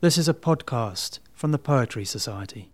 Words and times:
This 0.00 0.16
is 0.16 0.28
a 0.28 0.34
podcast 0.34 1.18
from 1.34 1.50
the 1.50 1.58
Poetry 1.58 2.04
Society. 2.04 2.70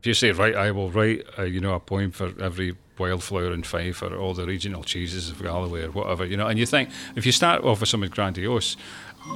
If 0.00 0.08
you 0.08 0.14
say, 0.14 0.32
right, 0.32 0.56
I 0.56 0.72
will 0.72 0.90
write, 0.90 1.24
uh, 1.38 1.44
you 1.44 1.60
know, 1.60 1.74
a 1.74 1.78
poem 1.78 2.10
for 2.10 2.32
every 2.42 2.74
wildflower 2.98 3.52
in 3.52 3.62
Fife 3.62 4.02
or 4.02 4.16
all 4.16 4.34
the 4.34 4.44
regional 4.44 4.82
cheeses 4.82 5.30
of 5.30 5.40
Galloway 5.40 5.84
or 5.84 5.92
whatever, 5.92 6.26
you 6.26 6.36
know, 6.36 6.48
and 6.48 6.58
you 6.58 6.66
think 6.66 6.90
if 7.14 7.24
you 7.24 7.30
start 7.30 7.62
off 7.62 7.78
with 7.78 7.90
something 7.90 8.10
grandiose, 8.10 8.76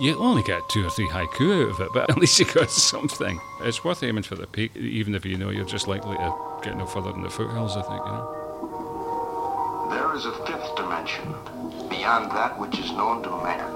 you 0.00 0.18
only 0.18 0.42
get 0.42 0.60
two 0.68 0.84
or 0.84 0.90
three 0.90 1.06
haiku 1.06 1.66
out 1.66 1.70
of 1.70 1.80
it, 1.80 1.90
but 1.94 2.10
at 2.10 2.18
least 2.18 2.40
you 2.40 2.44
got 2.52 2.72
something. 2.72 3.40
It's 3.60 3.84
worth 3.84 4.02
aiming 4.02 4.24
for 4.24 4.34
the 4.34 4.48
peak, 4.48 4.74
even 4.74 5.14
if 5.14 5.24
you 5.24 5.36
know 5.36 5.50
you're 5.50 5.64
just 5.64 5.86
likely 5.86 6.16
to 6.16 6.34
get 6.62 6.76
no 6.76 6.86
further 6.86 7.12
than 7.12 7.22
the 7.22 7.30
foothills, 7.30 7.76
I 7.76 7.82
think, 7.82 8.04
you 8.04 8.10
know. 8.10 9.86
There 9.90 10.12
is 10.16 10.26
a 10.26 10.32
fifth 10.44 10.74
dimension, 10.74 11.36
beyond 11.88 12.32
that 12.32 12.58
which 12.58 12.76
is 12.80 12.90
known 12.90 13.22
to 13.22 13.30
man. 13.30 13.75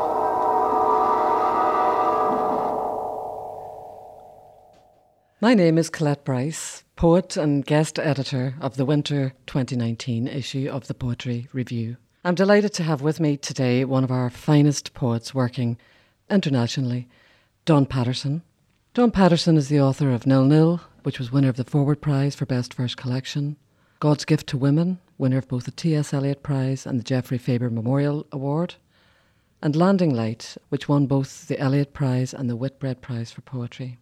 My 5.43 5.55
name 5.55 5.79
is 5.79 5.89
Colette 5.89 6.23
Bryce, 6.23 6.83
poet 6.95 7.35
and 7.35 7.65
guest 7.65 7.97
editor 7.97 8.53
of 8.61 8.77
the 8.77 8.85
winter 8.85 9.33
2019 9.47 10.27
issue 10.27 10.69
of 10.71 10.85
the 10.85 10.93
Poetry 10.93 11.47
Review. 11.51 11.97
I'm 12.23 12.35
delighted 12.35 12.75
to 12.75 12.83
have 12.83 13.01
with 13.01 13.19
me 13.19 13.37
today 13.37 13.83
one 13.83 14.03
of 14.03 14.11
our 14.11 14.29
finest 14.29 14.93
poets 14.93 15.33
working 15.33 15.79
internationally, 16.29 17.07
Don 17.65 17.87
Paterson. 17.87 18.43
Don 18.93 19.09
Paterson 19.09 19.57
is 19.57 19.67
the 19.67 19.81
author 19.81 20.11
of 20.11 20.27
Nil 20.27 20.45
Nil, 20.45 20.79
which 21.01 21.17
was 21.17 21.31
winner 21.31 21.49
of 21.49 21.57
the 21.57 21.63
Forward 21.63 22.01
Prize 22.01 22.35
for 22.35 22.45
Best 22.45 22.75
Verse 22.75 22.93
Collection, 22.93 23.57
God's 23.99 24.25
Gift 24.25 24.45
to 24.49 24.59
Women, 24.59 24.99
winner 25.17 25.39
of 25.39 25.47
both 25.47 25.63
the 25.63 25.71
T.S. 25.71 26.13
Eliot 26.13 26.43
Prize 26.43 26.85
and 26.85 26.99
the 26.99 27.03
Geoffrey 27.03 27.39
Faber 27.39 27.71
Memorial 27.71 28.27
Award, 28.31 28.75
and 29.59 29.75
Landing 29.75 30.13
Light, 30.13 30.55
which 30.69 30.87
won 30.87 31.07
both 31.07 31.47
the 31.47 31.57
Eliot 31.57 31.95
Prize 31.95 32.31
and 32.31 32.47
the 32.47 32.55
Whitbread 32.55 33.01
Prize 33.01 33.31
for 33.31 33.41
Poetry. 33.41 33.97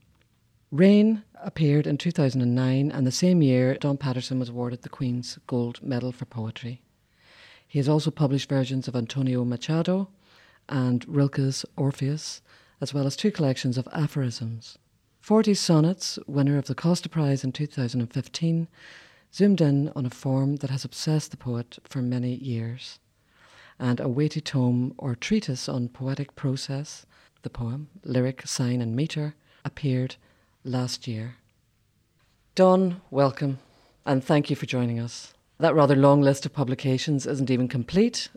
Rain 0.72 1.24
appeared 1.42 1.88
in 1.88 1.98
2009, 1.98 2.92
and 2.92 3.08
the 3.08 3.12
same 3.12 3.42
year, 3.42 3.74
Don 3.74 3.98
Paterson 3.98 4.38
was 4.38 4.50
awarded 4.50 4.84
the 4.84 4.90
Queen's 4.90 5.40
Gold 5.48 5.82
Medal 5.82 6.12
for 6.12 6.26
Poetry. 6.26 6.84
He 7.68 7.80
has 7.80 7.90
also 7.90 8.12
published 8.12 8.50
versions 8.50 8.88
of 8.88 8.96
Antonio 8.96 9.44
Machado 9.44 10.10
and 10.68 11.04
Rilke's 11.08 11.66
Orpheus, 11.76 12.44
as 12.82 12.94
well 12.94 13.08
as 13.08 13.16
two 13.16 13.32
collections 13.32 13.80
of 13.80 13.88
aphorisms. 13.92 14.78
Forty 15.20 15.56
Sonnets, 15.56 16.20
winner 16.28 16.60
of 16.60 16.68
the 16.68 16.76
Costa 16.76 17.10
Prize 17.10 17.44
in 17.44 17.52
2015, 17.52 18.68
zoomed 19.34 19.62
in 19.62 19.92
on 19.96 20.06
a 20.06 20.12
form 20.12 20.58
that 20.58 20.70
has 20.70 20.86
obsessed 20.86 21.32
the 21.32 21.38
poet 21.38 21.80
for 21.84 22.04
many 22.04 22.36
years. 22.36 23.00
And 23.80 24.00
a 24.00 24.08
weighty 24.08 24.40
tome 24.42 24.94
or 25.00 25.16
treatise 25.16 25.68
on 25.68 25.90
poetic 25.90 26.36
process, 26.36 27.08
the 27.42 27.50
poem, 27.50 27.90
lyric, 28.04 28.46
sign, 28.46 28.82
and 28.82 28.96
metre, 28.96 29.34
appeared 29.66 30.18
last 30.70 31.08
year. 31.08 31.36
Don, 32.54 33.02
welcome, 33.10 33.58
and 34.06 34.24
thank 34.24 34.50
you 34.50 34.56
for 34.56 34.68
joining 34.68 35.00
us. 35.00 35.34
That 35.60 35.74
rather 35.74 35.96
long 35.96 36.22
list 36.22 36.46
of 36.46 36.54
publications 36.54 37.26
isn't 37.26 37.50
even 37.50 37.68
complete, 37.68 38.30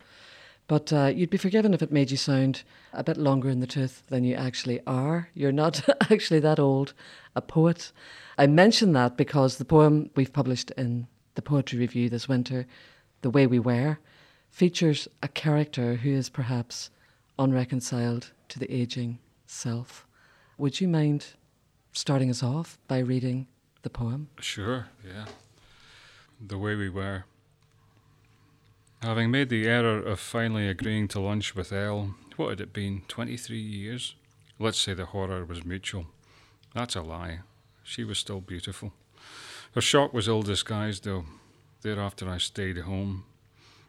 but 0.67 0.93
uh, 0.93 1.13
you'd 1.15 1.31
be 1.31 1.37
forgiven 1.37 1.75
if 1.75 1.83
it 1.83 1.93
made 1.93 2.11
you 2.11 2.17
sound 2.17 2.63
a 2.95 3.05
bit 3.05 3.19
longer 3.19 3.51
in 3.51 3.61
the 3.61 3.67
tooth 3.67 4.03
than 4.09 4.25
you 4.25 4.35
actually 4.35 4.81
are. 4.87 5.29
You're 5.35 5.53
not 5.53 5.87
actually 6.11 6.41
that 6.41 6.59
old, 6.59 6.95
a 7.37 7.43
poet. 7.43 7.93
I 8.39 8.47
mention 8.47 8.93
that 8.93 9.17
because 9.17 9.57
the 9.57 9.65
poem 9.67 10.11
we've 10.17 10.33
published 10.33 10.71
in 10.73 11.09
the 11.35 11.43
Poetry 11.43 11.79
Review 11.79 12.09
this 12.09 12.29
winter, 12.29 12.67
The 13.21 13.31
Way 13.31 13.47
We 13.47 13.59
Were, 13.59 13.99
features 14.51 15.07
a 15.23 15.29
character 15.29 15.97
who 15.97 16.11
is 16.11 16.31
perhaps 16.31 16.91
unreconciled 17.39 18.33
to 18.49 18.59
the 18.59 18.73
aging 18.73 19.19
self. 19.47 20.07
Would 20.57 20.81
you 20.81 20.89
mind 20.89 21.27
starting 21.93 22.31
us 22.31 22.43
off 22.43 22.79
by 22.89 22.99
reading 22.99 23.47
the 23.83 23.91
poem? 23.91 24.29
Sure, 24.41 24.87
yeah. 25.07 25.27
The 26.45 26.59
way 26.59 26.75
we 26.75 26.89
were. 26.89 27.25
Having 29.03 29.31
made 29.31 29.49
the 29.49 29.67
error 29.67 29.99
of 29.99 30.21
finally 30.21 30.69
agreeing 30.69 31.09
to 31.09 31.21
lunch 31.21 31.55
with 31.55 31.73
Elle, 31.73 32.15
what 32.37 32.51
had 32.51 32.61
it 32.61 32.73
been, 32.73 33.03
23 33.09 33.59
years? 33.59 34.15
Let's 34.59 34.79
say 34.79 34.95
the 34.95 35.07
horror 35.07 35.45
was 35.45 35.65
mutual. 35.65 36.07
That's 36.75 36.97
a 36.97 37.03
lie. 37.03 37.41
She 37.83 38.05
was 38.05 38.19
still 38.19 38.41
beautiful. 38.41 38.93
Her 39.75 39.81
shock 39.81 40.15
was 40.15 40.29
ill 40.29 40.43
disguised, 40.43 41.05
though. 41.05 41.25
Thereafter, 41.83 42.29
I 42.29 42.39
stayed 42.39 42.79
home. 42.79 43.25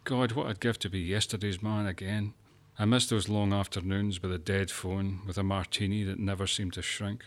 God, 0.03 0.31
what 0.31 0.47
I'd 0.47 0.59
give 0.59 0.79
to 0.79 0.89
be 0.89 0.99
yesterday's 0.99 1.61
man 1.61 1.85
again. 1.85 2.33
I 2.79 2.85
missed 2.85 3.11
those 3.11 3.29
long 3.29 3.53
afternoons 3.53 4.21
with 4.21 4.33
a 4.33 4.39
dead 4.39 4.71
phone, 4.71 5.19
with 5.27 5.37
a 5.37 5.43
martini 5.43 6.03
that 6.03 6.19
never 6.19 6.47
seemed 6.47 6.73
to 6.73 6.81
shrink. 6.81 7.25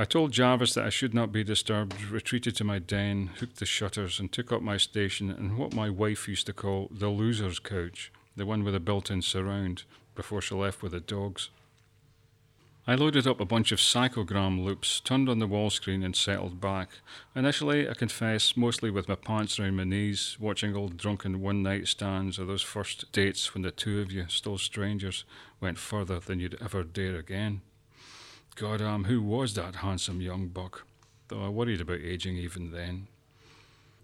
I 0.00 0.04
told 0.04 0.30
Jarvis 0.30 0.74
that 0.74 0.84
I 0.84 0.90
should 0.90 1.12
not 1.12 1.32
be 1.32 1.42
disturbed, 1.42 2.00
retreated 2.04 2.54
to 2.54 2.62
my 2.62 2.78
den, 2.78 3.30
hooked 3.40 3.56
the 3.56 3.66
shutters, 3.66 4.20
and 4.20 4.30
took 4.30 4.52
up 4.52 4.62
my 4.62 4.76
station 4.76 5.28
in 5.28 5.56
what 5.56 5.74
my 5.74 5.90
wife 5.90 6.28
used 6.28 6.46
to 6.46 6.52
call 6.52 6.88
the 6.92 7.10
loser's 7.10 7.58
couch, 7.58 8.12
the 8.36 8.46
one 8.46 8.62
with 8.62 8.76
a 8.76 8.80
built 8.80 9.10
in 9.10 9.22
surround, 9.22 9.82
before 10.14 10.40
she 10.40 10.54
left 10.54 10.84
with 10.84 10.92
the 10.92 11.00
dogs. 11.00 11.50
I 12.86 12.94
loaded 12.94 13.26
up 13.26 13.40
a 13.40 13.44
bunch 13.44 13.72
of 13.72 13.80
psychogram 13.80 14.64
loops, 14.64 15.00
turned 15.00 15.28
on 15.28 15.40
the 15.40 15.48
wall 15.48 15.68
screen, 15.68 16.04
and 16.04 16.14
settled 16.14 16.60
back. 16.60 16.90
Initially, 17.34 17.88
I 17.88 17.94
confess, 17.94 18.56
mostly 18.56 18.92
with 18.92 19.08
my 19.08 19.16
pants 19.16 19.58
around 19.58 19.74
my 19.74 19.84
knees, 19.84 20.36
watching 20.38 20.76
old 20.76 20.96
drunken 20.96 21.40
one 21.40 21.64
night 21.64 21.88
stands 21.88 22.38
or 22.38 22.44
those 22.44 22.62
first 22.62 23.10
dates 23.10 23.52
when 23.52 23.62
the 23.62 23.72
two 23.72 24.00
of 24.00 24.12
you, 24.12 24.26
still 24.28 24.58
strangers, 24.58 25.24
went 25.60 25.76
further 25.76 26.20
than 26.20 26.38
you'd 26.38 26.56
ever 26.62 26.84
dare 26.84 27.16
again. 27.16 27.62
God, 28.58 28.82
um, 28.82 29.04
who 29.04 29.22
was 29.22 29.54
that 29.54 29.76
handsome 29.76 30.20
young 30.20 30.48
buck? 30.48 30.84
Though 31.28 31.44
I 31.44 31.48
worried 31.48 31.80
about 31.80 32.00
aging 32.00 32.36
even 32.38 32.72
then. 32.72 33.06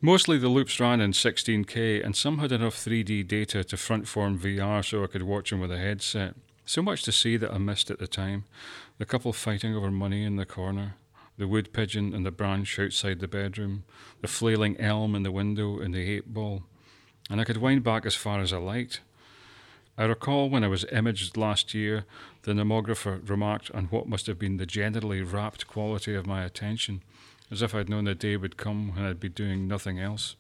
Mostly 0.01 0.39
the 0.39 0.49
loops 0.49 0.79
ran 0.79 1.01
in 1.01 1.11
16K, 1.11 2.05
and 2.05 2.15
some 2.15 2.39
had 2.39 2.53
enough 2.53 2.77
3D 2.77 3.27
data 3.27 3.65
to 3.65 3.77
front 3.77 4.07
form 4.07 4.39
VR 4.39 4.85
so 4.85 5.03
I 5.03 5.09
could 5.09 5.25
watch 5.25 5.51
them 5.51 5.59
with 5.59 5.73
a 5.73 5.79
headset. 5.79 6.37
So 6.65 6.83
much 6.83 7.03
to 7.03 7.11
see 7.11 7.37
that 7.37 7.53
I 7.53 7.59
missed 7.59 7.91
at 7.91 7.99
the 7.99 8.07
time. 8.07 8.45
The 8.99 9.07
couple 9.07 9.33
fighting 9.33 9.75
over 9.75 9.91
money 9.91 10.25
in 10.25 10.37
the 10.37 10.47
corner, 10.47 10.95
the 11.37 11.49
wood 11.49 11.73
pigeon 11.73 12.15
and 12.15 12.25
the 12.25 12.31
branch 12.31 12.79
outside 12.79 13.19
the 13.19 13.27
bedroom, 13.27 13.83
the 14.21 14.29
flailing 14.29 14.79
elm 14.79 15.17
in 15.17 15.25
the 15.25 15.33
window, 15.33 15.81
and 15.81 15.93
the 15.93 16.09
eight 16.09 16.33
ball. 16.33 16.63
And 17.29 17.41
I 17.41 17.45
could 17.45 17.57
wind 17.57 17.83
back 17.83 18.07
as 18.07 18.15
far 18.15 18.41
as 18.41 18.53
I 18.53 18.59
liked. 18.59 19.01
I 19.99 20.05
recall 20.05 20.49
when 20.49 20.63
I 20.63 20.69
was 20.69 20.85
imaged 20.93 21.37
last 21.37 21.73
year, 21.73 22.05
the 22.45 22.53
nomographer 22.53 23.27
remarked 23.29 23.71
on 23.73 23.87
what 23.87 24.07
must 24.07 24.27
have 24.27 24.39
been 24.39 24.59
the 24.59 24.67
generally 24.67 25.23
rapt 25.23 25.67
quality 25.67 26.15
of 26.15 26.27
my 26.27 26.45
attention, 26.45 27.03
as 27.51 27.63
if 27.63 27.75
I'd 27.75 27.89
known 27.89 28.05
the 28.05 28.15
day 28.15 28.37
would 28.37 28.57
come 28.57 28.95
when 28.95 29.05
I'd 29.05 29.21
be 29.21 29.29
doing 29.29 29.67
nothing 29.67 29.99
else. 29.99 30.37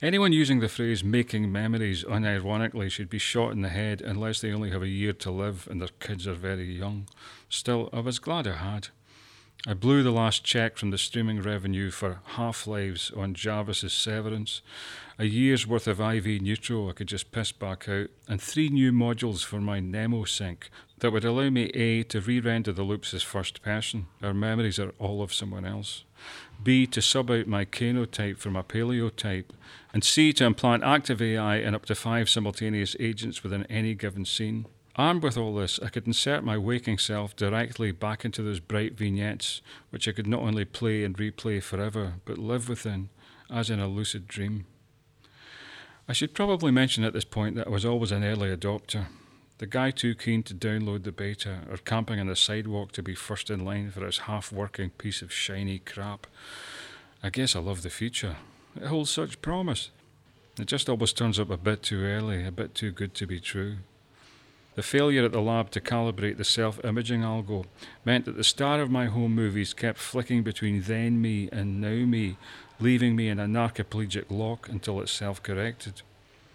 Anyone 0.00 0.32
using 0.32 0.60
the 0.60 0.68
phrase 0.68 1.04
making 1.04 1.52
memories 1.52 2.02
unironically 2.04 2.90
should 2.90 3.08
be 3.08 3.18
shot 3.18 3.52
in 3.52 3.62
the 3.62 3.68
head 3.68 4.00
unless 4.00 4.40
they 4.40 4.52
only 4.52 4.70
have 4.70 4.82
a 4.82 4.88
year 4.88 5.12
to 5.12 5.30
live 5.30 5.68
and 5.70 5.80
their 5.80 5.90
kids 6.00 6.26
are 6.26 6.34
very 6.34 6.72
young. 6.72 7.06
Still, 7.48 7.88
I 7.92 8.00
was 8.00 8.18
glad 8.18 8.48
I 8.48 8.56
had. 8.56 8.88
I 9.64 9.74
blew 9.74 10.02
the 10.02 10.10
last 10.10 10.42
check 10.42 10.76
from 10.76 10.90
the 10.90 10.98
streaming 10.98 11.40
revenue 11.40 11.92
for 11.92 12.18
Half 12.34 12.66
Lives 12.66 13.12
on 13.16 13.32
Jarvis's 13.32 13.92
Severance, 13.92 14.60
a 15.20 15.24
year's 15.24 15.68
worth 15.68 15.86
of 15.86 16.00
IV 16.00 16.42
Neutral 16.42 16.88
I 16.88 16.94
could 16.94 17.06
just 17.06 17.30
piss 17.30 17.52
back 17.52 17.88
out, 17.88 18.08
and 18.26 18.42
three 18.42 18.68
new 18.70 18.90
modules 18.90 19.44
for 19.44 19.60
my 19.60 19.78
Nemo 19.78 20.24
sync 20.24 20.68
that 20.98 21.12
would 21.12 21.24
allow 21.24 21.48
me 21.48 21.66
A 21.74 22.02
to 22.02 22.20
re 22.20 22.40
render 22.40 22.72
the 22.72 22.82
loops 22.82 23.14
as 23.14 23.22
first 23.22 23.62
person, 23.62 24.06
our 24.20 24.34
memories 24.34 24.80
are 24.80 24.94
all 24.98 25.22
of 25.22 25.32
someone 25.32 25.64
else, 25.64 26.02
B 26.60 26.84
to 26.88 27.00
sub 27.00 27.30
out 27.30 27.46
my 27.46 27.64
Kano 27.64 28.04
type 28.04 28.38
for 28.38 28.50
my 28.50 28.62
Paleo 28.62 29.14
type, 29.14 29.52
and 29.94 30.02
C 30.02 30.32
to 30.32 30.44
implant 30.44 30.82
active 30.82 31.22
AI 31.22 31.58
in 31.58 31.76
up 31.76 31.86
to 31.86 31.94
five 31.94 32.28
simultaneous 32.28 32.96
agents 32.98 33.44
within 33.44 33.62
any 33.66 33.94
given 33.94 34.24
scene. 34.24 34.66
Armed 34.96 35.22
with 35.22 35.38
all 35.38 35.54
this, 35.54 35.80
I 35.82 35.88
could 35.88 36.06
insert 36.06 36.44
my 36.44 36.58
waking 36.58 36.98
self 36.98 37.34
directly 37.34 37.92
back 37.92 38.26
into 38.26 38.42
those 38.42 38.60
bright 38.60 38.92
vignettes, 38.94 39.62
which 39.88 40.06
I 40.06 40.12
could 40.12 40.26
not 40.26 40.42
only 40.42 40.66
play 40.66 41.02
and 41.02 41.16
replay 41.16 41.62
forever, 41.62 42.14
but 42.26 42.36
live 42.36 42.68
within, 42.68 43.08
as 43.50 43.70
in 43.70 43.80
a 43.80 43.88
lucid 43.88 44.28
dream. 44.28 44.66
I 46.06 46.12
should 46.12 46.34
probably 46.34 46.70
mention 46.70 47.04
at 47.04 47.14
this 47.14 47.24
point 47.24 47.56
that 47.56 47.68
I 47.68 47.70
was 47.70 47.86
always 47.86 48.12
an 48.12 48.22
early 48.22 48.54
adopter. 48.54 49.06
The 49.58 49.66
guy 49.66 49.92
too 49.92 50.14
keen 50.14 50.42
to 50.42 50.54
download 50.54 51.04
the 51.04 51.12
beta, 51.12 51.60
or 51.70 51.78
camping 51.78 52.20
on 52.20 52.26
the 52.26 52.36
sidewalk 52.36 52.92
to 52.92 53.02
be 53.02 53.14
first 53.14 53.48
in 53.48 53.64
line 53.64 53.90
for 53.92 54.04
his 54.04 54.18
half 54.18 54.52
working 54.52 54.90
piece 54.90 55.22
of 55.22 55.32
shiny 55.32 55.78
crap. 55.78 56.26
I 57.22 57.30
guess 57.30 57.56
I 57.56 57.60
love 57.60 57.82
the 57.82 57.88
future. 57.88 58.36
It 58.76 58.88
holds 58.88 59.10
such 59.10 59.40
promise. 59.40 59.90
It 60.58 60.66
just 60.66 60.90
always 60.90 61.14
turns 61.14 61.38
up 61.38 61.48
a 61.48 61.56
bit 61.56 61.82
too 61.82 62.02
early, 62.02 62.44
a 62.44 62.52
bit 62.52 62.74
too 62.74 62.90
good 62.90 63.14
to 63.14 63.26
be 63.26 63.40
true. 63.40 63.76
The 64.74 64.82
failure 64.82 65.24
at 65.24 65.32
the 65.32 65.40
lab 65.42 65.70
to 65.72 65.80
calibrate 65.80 66.38
the 66.38 66.44
self 66.44 66.82
imaging 66.82 67.20
algo 67.20 67.66
meant 68.06 68.24
that 68.24 68.36
the 68.36 68.44
star 68.44 68.80
of 68.80 68.90
my 68.90 69.06
home 69.06 69.34
movies 69.34 69.74
kept 69.74 69.98
flicking 69.98 70.42
between 70.42 70.82
then 70.82 71.20
me 71.20 71.50
and 71.52 71.78
now 71.80 72.06
me, 72.06 72.38
leaving 72.80 73.14
me 73.14 73.28
in 73.28 73.38
a 73.38 73.46
narcoplegic 73.46 74.30
lock 74.30 74.68
until 74.70 75.00
it 75.00 75.10
self 75.10 75.42
corrected. 75.42 76.00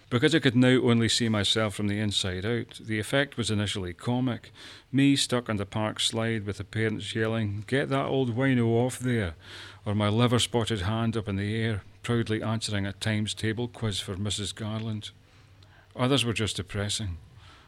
Because 0.09 0.33
I 0.33 0.39
could 0.39 0.55
now 0.55 0.79
only 0.83 1.09
see 1.09 1.27
myself 1.27 1.75
from 1.75 1.89
the 1.89 1.99
inside 1.99 2.45
out, 2.45 2.79
the 2.81 2.97
effect 2.97 3.35
was 3.35 3.51
initially 3.51 3.93
comic. 3.93 4.51
Me 4.91 5.17
stuck 5.17 5.49
on 5.49 5.57
the 5.57 5.65
park 5.65 5.99
slide 5.99 6.45
with 6.45 6.57
the 6.57 6.63
parents 6.63 7.13
yelling, 7.13 7.65
Get 7.67 7.89
that 7.89 8.05
old 8.05 8.35
wino 8.35 8.67
off 8.67 8.97
there! 8.97 9.35
Or 9.85 9.93
my 9.93 10.07
liver 10.07 10.39
spotted 10.39 10.81
hand 10.81 11.17
up 11.17 11.27
in 11.27 11.35
the 11.35 11.55
air, 11.61 11.83
proudly 12.03 12.41
answering 12.41 12.85
a 12.85 12.93
Times 12.93 13.33
table 13.33 13.67
quiz 13.67 13.99
for 13.99 14.15
Mrs. 14.15 14.55
Garland. 14.55 15.11
Others 15.93 16.23
were 16.23 16.33
just 16.33 16.55
depressing. 16.55 17.17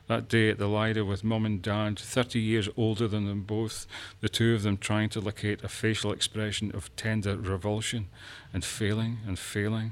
That 0.10 0.28
day 0.28 0.50
at 0.50 0.58
the 0.58 0.68
Lido 0.68 1.06
with 1.06 1.24
mum 1.24 1.46
and 1.46 1.62
dad, 1.62 2.00
30 2.00 2.40
years 2.40 2.68
older 2.76 3.08
than 3.08 3.28
them 3.28 3.44
both, 3.44 3.86
the 4.22 4.28
two 4.28 4.56
of 4.56 4.64
them 4.64 4.76
trying 4.76 5.10
to 5.10 5.22
locate 5.22 5.64
a 5.64 5.68
facial 5.68 6.12
expression 6.12 6.72
of 6.74 6.90
tender 6.96 7.38
revulsion 7.38 8.08
and 8.52 8.66
failing 8.66 9.20
and 9.28 9.38
failing. 9.38 9.92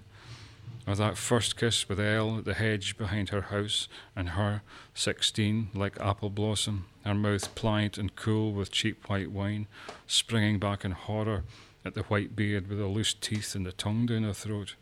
Or 0.88 0.96
that 0.96 1.20
first 1.20 1.56
kiss 1.56 1.88
with 1.88 2.00
Elle 2.00 2.40
at 2.40 2.46
the 2.46 2.56
hedge 2.56 2.98
behind 2.98 3.30
her 3.30 3.42
house, 3.42 3.88
and 4.16 4.30
her, 4.30 4.64
16, 4.96 5.70
like 5.76 6.00
apple 6.00 6.32
blossom, 6.32 6.88
her 7.06 7.14
mouth 7.14 7.54
pliant 7.54 8.00
and 8.00 8.16
cool 8.16 8.54
with 8.54 8.72
cheap 8.72 9.08
white 9.08 9.32
wine, 9.32 9.68
springing 10.08 10.58
back 10.58 10.84
in 10.84 10.94
horror 10.94 11.44
at 11.86 11.94
the 11.94 12.02
white 12.04 12.36
beard 12.36 12.70
with 12.70 12.80
the 12.80 12.88
loose 12.88 13.14
teeth 13.14 13.54
and 13.54 13.68
the 13.68 13.72
tongue 13.72 14.08
down 14.08 14.24
her 14.24 14.34
throat. 14.34 14.74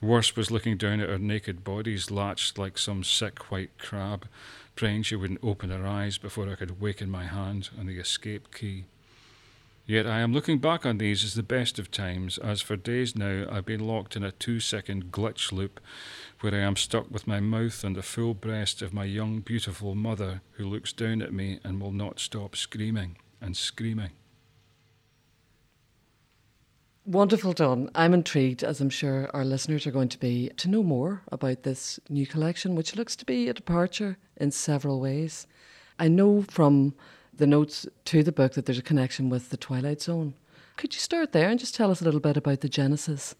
Worse 0.00 0.34
was 0.34 0.50
looking 0.50 0.78
down 0.78 1.00
at 1.00 1.10
her 1.10 1.18
naked 1.18 1.62
bodies 1.62 2.10
latched 2.10 2.56
like 2.56 2.78
some 2.78 3.04
sick 3.04 3.50
white 3.50 3.76
crab, 3.78 4.26
praying 4.74 5.02
she 5.02 5.16
wouldn't 5.16 5.44
open 5.44 5.68
her 5.70 5.86
eyes 5.86 6.16
before 6.16 6.48
I 6.48 6.54
could 6.54 6.80
waken 6.80 7.10
my 7.10 7.26
hand 7.26 7.68
on 7.78 7.86
the 7.86 7.98
escape 7.98 8.54
key. 8.54 8.84
Yet 9.86 10.06
I 10.06 10.20
am 10.20 10.32
looking 10.32 10.58
back 10.58 10.86
on 10.86 10.98
these 10.98 11.24
as 11.24 11.34
the 11.34 11.42
best 11.42 11.78
of 11.78 11.90
times, 11.90 12.38
as 12.38 12.62
for 12.62 12.76
days 12.76 13.16
now 13.16 13.44
I've 13.50 13.66
been 13.66 13.86
locked 13.86 14.16
in 14.16 14.22
a 14.22 14.32
two 14.32 14.60
second 14.60 15.10
glitch 15.10 15.52
loop 15.52 15.80
where 16.40 16.54
I 16.54 16.58
am 16.58 16.76
stuck 16.76 17.10
with 17.10 17.26
my 17.26 17.40
mouth 17.40 17.84
on 17.84 17.94
the 17.94 18.02
full 18.02 18.32
breast 18.32 18.82
of 18.82 18.94
my 18.94 19.04
young, 19.04 19.40
beautiful 19.40 19.94
mother 19.94 20.42
who 20.52 20.64
looks 20.64 20.92
down 20.92 21.20
at 21.20 21.32
me 21.32 21.58
and 21.64 21.80
will 21.80 21.92
not 21.92 22.20
stop 22.20 22.56
screaming 22.56 23.16
and 23.40 23.56
screaming. 23.56 24.12
Wonderful 27.10 27.54
done. 27.54 27.90
I'm 27.96 28.14
intrigued, 28.14 28.62
as 28.62 28.80
I'm 28.80 28.88
sure 28.88 29.28
our 29.34 29.44
listeners 29.44 29.84
are 29.84 29.90
going 29.90 30.10
to 30.10 30.18
be, 30.18 30.48
to 30.58 30.68
know 30.68 30.84
more 30.84 31.22
about 31.32 31.64
this 31.64 31.98
new 32.08 32.24
collection, 32.24 32.76
which 32.76 32.94
looks 32.94 33.16
to 33.16 33.26
be 33.26 33.48
a 33.48 33.52
departure 33.52 34.16
in 34.36 34.52
several 34.52 35.00
ways. 35.00 35.48
I 35.98 36.06
know 36.06 36.42
from 36.42 36.94
the 37.36 37.48
notes 37.48 37.84
to 38.04 38.22
the 38.22 38.30
book 38.30 38.52
that 38.52 38.66
there's 38.66 38.78
a 38.78 38.82
connection 38.82 39.28
with 39.28 39.50
the 39.50 39.56
Twilight 39.56 40.00
Zone. 40.00 40.34
Could 40.76 40.94
you 40.94 41.00
start 41.00 41.32
there 41.32 41.48
and 41.48 41.58
just 41.58 41.74
tell 41.74 41.90
us 41.90 42.00
a 42.00 42.04
little 42.04 42.20
bit 42.20 42.36
about 42.36 42.60
the 42.60 42.68
genesis 42.68 43.34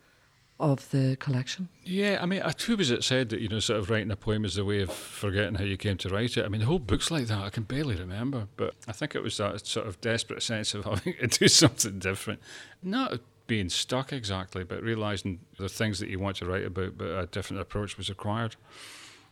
of 0.59 0.91
the 0.91 1.17
collection? 1.21 1.69
Yeah, 1.85 2.19
I 2.21 2.27
mean, 2.27 2.43
who 2.67 2.77
was 2.77 2.91
it 2.91 3.05
said 3.05 3.29
that, 3.29 3.41
you 3.41 3.49
know, 3.49 3.61
sort 3.61 3.79
of 3.79 3.89
writing 3.89 4.11
a 4.11 4.17
poem 4.17 4.45
is 4.45 4.59
a 4.59 4.65
way 4.65 4.81
of 4.81 4.91
forgetting 4.91 5.55
how 5.55 5.65
you 5.65 5.77
came 5.77 5.97
to 5.99 6.09
write 6.09 6.37
it? 6.37 6.45
I 6.45 6.49
mean, 6.49 6.61
the 6.61 6.67
whole 6.67 6.81
book's 6.81 7.13
like 7.13 7.29
that. 7.29 7.39
I 7.39 7.51
can 7.51 7.63
barely 7.63 7.95
remember. 7.95 8.49
But 8.57 8.75
I 8.89 8.93
think 8.93 9.15
it 9.15 9.23
was 9.23 9.37
that 9.37 9.65
sort 9.65 9.87
of 9.87 10.01
desperate 10.01 10.43
sense 10.43 10.75
of 10.75 10.85
having 10.87 11.15
to 11.21 11.29
do 11.29 11.47
something 11.47 12.01
different. 12.01 12.41
Not 12.83 13.21
being 13.51 13.69
stuck 13.69 14.13
exactly, 14.13 14.63
but 14.63 14.81
realizing 14.81 15.41
the 15.59 15.69
things 15.69 15.99
that 15.99 16.09
you 16.09 16.21
want 16.21 16.37
to 16.37 16.47
write 16.47 16.65
about, 16.65 16.97
but 16.97 17.09
a 17.09 17.27
different 17.27 17.61
approach 17.61 17.97
was 17.97 18.09
required. 18.09 18.55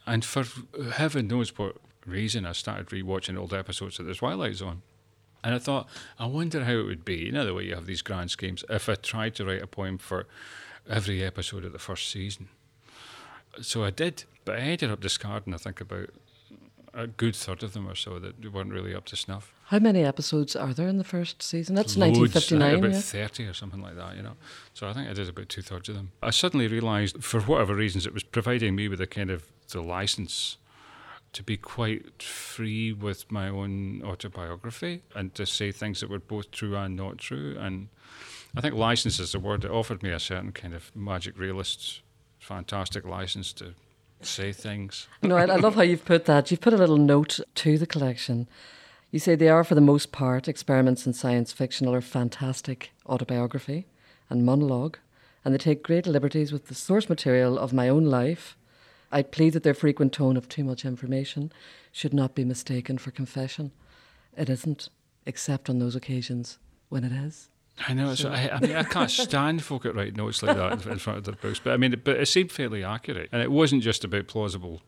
And 0.06 0.24
for 0.24 0.44
heaven 0.94 1.28
knows 1.28 1.56
what 1.56 1.76
reason, 2.04 2.44
I 2.44 2.50
started 2.50 2.88
rewatching 2.88 3.38
old 3.38 3.54
episodes 3.54 4.00
of 4.00 4.06
The 4.06 4.16
Twilight 4.16 4.56
Zone. 4.56 4.82
And 5.44 5.54
I 5.54 5.60
thought, 5.60 5.88
I 6.18 6.26
wonder 6.26 6.64
how 6.64 6.72
it 6.72 6.82
would 6.82 7.04
be, 7.04 7.18
you 7.18 7.30
know, 7.30 7.46
the 7.46 7.54
way 7.54 7.62
you 7.62 7.76
have 7.76 7.86
these 7.86 8.02
grand 8.02 8.32
schemes, 8.32 8.64
if 8.68 8.88
I 8.88 8.96
tried 8.96 9.36
to 9.36 9.44
write 9.44 9.62
a 9.62 9.68
poem 9.68 9.98
for 9.98 10.26
every 10.90 11.22
episode 11.22 11.64
of 11.64 11.72
the 11.72 11.78
first 11.78 12.10
season. 12.10 12.48
So 13.60 13.84
I 13.84 13.90
did, 13.90 14.24
but 14.44 14.56
I 14.56 14.62
ended 14.62 14.90
up 14.90 15.00
discarding, 15.00 15.54
I 15.54 15.58
think, 15.58 15.80
about 15.80 16.10
a 16.98 17.06
good 17.06 17.36
third 17.36 17.62
of 17.62 17.74
them 17.74 17.88
or 17.88 17.94
so 17.94 18.18
that 18.18 18.52
weren't 18.52 18.72
really 18.72 18.92
up 18.92 19.04
to 19.06 19.16
snuff. 19.16 19.54
How 19.66 19.78
many 19.78 20.04
episodes 20.04 20.56
are 20.56 20.74
there 20.74 20.88
in 20.88 20.98
the 20.98 21.04
first 21.04 21.42
season? 21.42 21.76
That's 21.76 21.96
Loads, 21.96 22.18
1959. 22.18 22.74
about 22.74 22.92
yeah? 22.92 23.26
30 23.28 23.46
or 23.46 23.54
something 23.54 23.80
like 23.80 23.96
that, 23.96 24.16
you 24.16 24.22
know. 24.22 24.34
So 24.74 24.88
I 24.88 24.92
think 24.92 25.08
I 25.08 25.12
did 25.12 25.28
about 25.28 25.48
two 25.48 25.62
thirds 25.62 25.88
of 25.88 25.94
them. 25.94 26.10
I 26.22 26.30
suddenly 26.30 26.66
realised, 26.66 27.22
for 27.22 27.40
whatever 27.42 27.74
reasons, 27.74 28.04
it 28.04 28.12
was 28.12 28.24
providing 28.24 28.74
me 28.74 28.88
with 28.88 29.00
a 29.00 29.06
kind 29.06 29.30
of 29.30 29.44
the 29.70 29.80
license 29.80 30.56
to 31.34 31.42
be 31.44 31.56
quite 31.56 32.22
free 32.22 32.92
with 32.92 33.30
my 33.30 33.48
own 33.48 34.02
autobiography 34.02 35.02
and 35.14 35.34
to 35.34 35.46
say 35.46 35.70
things 35.70 36.00
that 36.00 36.10
were 36.10 36.18
both 36.18 36.50
true 36.50 36.76
and 36.76 36.96
not 36.96 37.18
true. 37.18 37.56
And 37.60 37.88
I 38.56 38.60
think 38.60 38.74
license 38.74 39.20
is 39.20 39.32
the 39.32 39.38
word 39.38 39.60
that 39.60 39.70
offered 39.70 40.02
me 40.02 40.10
a 40.10 40.18
certain 40.18 40.50
kind 40.50 40.74
of 40.74 40.90
magic 40.96 41.38
realist, 41.38 42.00
fantastic 42.40 43.04
license 43.04 43.52
to 43.54 43.74
say 44.22 44.52
things. 44.52 45.08
No, 45.22 45.36
I, 45.36 45.42
I 45.42 45.56
love 45.56 45.74
how 45.74 45.82
you've 45.82 46.04
put 46.04 46.24
that. 46.26 46.50
You've 46.50 46.60
put 46.60 46.72
a 46.72 46.78
little 46.78 46.96
note 46.96 47.40
to 47.56 47.78
the 47.78 47.86
collection. 47.86 48.48
You 49.10 49.18
say 49.18 49.34
they 49.34 49.48
are, 49.48 49.64
for 49.64 49.74
the 49.74 49.80
most 49.80 50.12
part, 50.12 50.48
experiments 50.48 51.06
in 51.06 51.12
science 51.12 51.52
fictional 51.52 51.94
or 51.94 52.00
fantastic 52.00 52.92
autobiography 53.06 53.86
and 54.28 54.44
monologue, 54.44 54.98
and 55.44 55.54
they 55.54 55.58
take 55.58 55.82
great 55.82 56.06
liberties 56.06 56.52
with 56.52 56.66
the 56.66 56.74
source 56.74 57.08
material 57.08 57.58
of 57.58 57.72
my 57.72 57.88
own 57.88 58.04
life. 58.04 58.56
I 59.10 59.22
plead 59.22 59.54
that 59.54 59.62
their 59.62 59.72
frequent 59.72 60.12
tone 60.12 60.36
of 60.36 60.48
too 60.48 60.64
much 60.64 60.84
information 60.84 61.50
should 61.90 62.12
not 62.12 62.34
be 62.34 62.44
mistaken 62.44 62.98
for 62.98 63.10
confession. 63.10 63.72
It 64.36 64.50
isn't, 64.50 64.90
except 65.24 65.70
on 65.70 65.78
those 65.78 65.96
occasions 65.96 66.58
when 66.90 67.04
it 67.04 67.12
is. 67.12 67.48
I 67.86 67.94
know. 67.94 68.10
It's, 68.10 68.24
I, 68.24 68.48
I 68.48 68.60
mean, 68.60 68.76
I 68.76 68.82
can't 68.82 69.10
stand 69.10 69.62
folk 69.62 69.84
that 69.84 69.94
write 69.94 70.16
notes 70.16 70.42
like 70.42 70.56
that 70.56 70.86
in 70.86 70.98
front 70.98 71.18
of 71.18 71.24
their 71.24 71.34
books. 71.34 71.60
But 71.62 71.72
I 71.72 71.76
mean, 71.76 72.00
but 72.02 72.16
it 72.16 72.26
seemed 72.26 72.50
fairly 72.50 72.82
accurate, 72.82 73.28
and 73.32 73.42
it 73.42 73.50
wasn't 73.50 73.82
just 73.82 74.04
about 74.04 74.26
plausible 74.26 74.82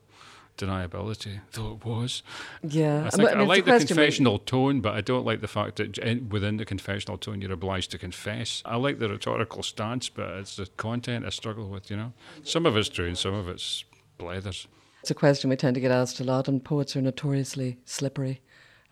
deniability, 0.59 1.41
though 1.53 1.73
it 1.73 1.85
was. 1.85 2.23
Yeah, 2.63 3.05
I, 3.07 3.11
think, 3.11 3.31
I, 3.31 3.35
mean, 3.35 3.41
a 3.41 3.45
like 3.45 3.65
the 3.65 3.79
confessional 3.79 4.39
tone, 4.39 4.81
but 4.81 4.95
I 4.95 5.01
don't 5.01 5.25
like 5.25 5.41
the 5.41 5.49
fact 5.49 5.77
that 5.77 5.99
in, 5.99 6.29
within 6.29 6.57
the 6.57 6.65
confessional 6.65 7.19
tone 7.19 7.41
you're 7.41 7.53
obliged 7.53 7.91
to 7.93 7.99
confess. 7.99 8.63
I 8.65 8.77
like 8.77 8.99
the 8.99 9.09
rhetorical 9.09 9.63
stance, 9.63 10.09
but 10.09 10.29
it's 10.31 10.57
the 10.57 10.67
content 10.77 11.25
I 11.25 11.31
struggle 11.31 11.69
with. 11.69 11.91
You 11.91 11.97
know, 11.97 12.13
some 12.43 12.67
of 12.67 12.77
it's 12.77 12.89
true 12.89 13.07
and 13.07 13.19
some 13.19 13.35
of 13.35 13.49
it's 13.49 13.85
blethers. 14.19 14.67
It's 15.01 15.11
a 15.11 15.15
question 15.15 15.49
we 15.49 15.57
tend 15.57 15.75
to 15.77 15.81
get 15.81 15.91
asked 15.91 16.21
a 16.21 16.25
lot, 16.25 16.47
and 16.47 16.63
poets 16.63 16.95
are 16.95 17.01
notoriously 17.01 17.79
slippery 17.87 18.43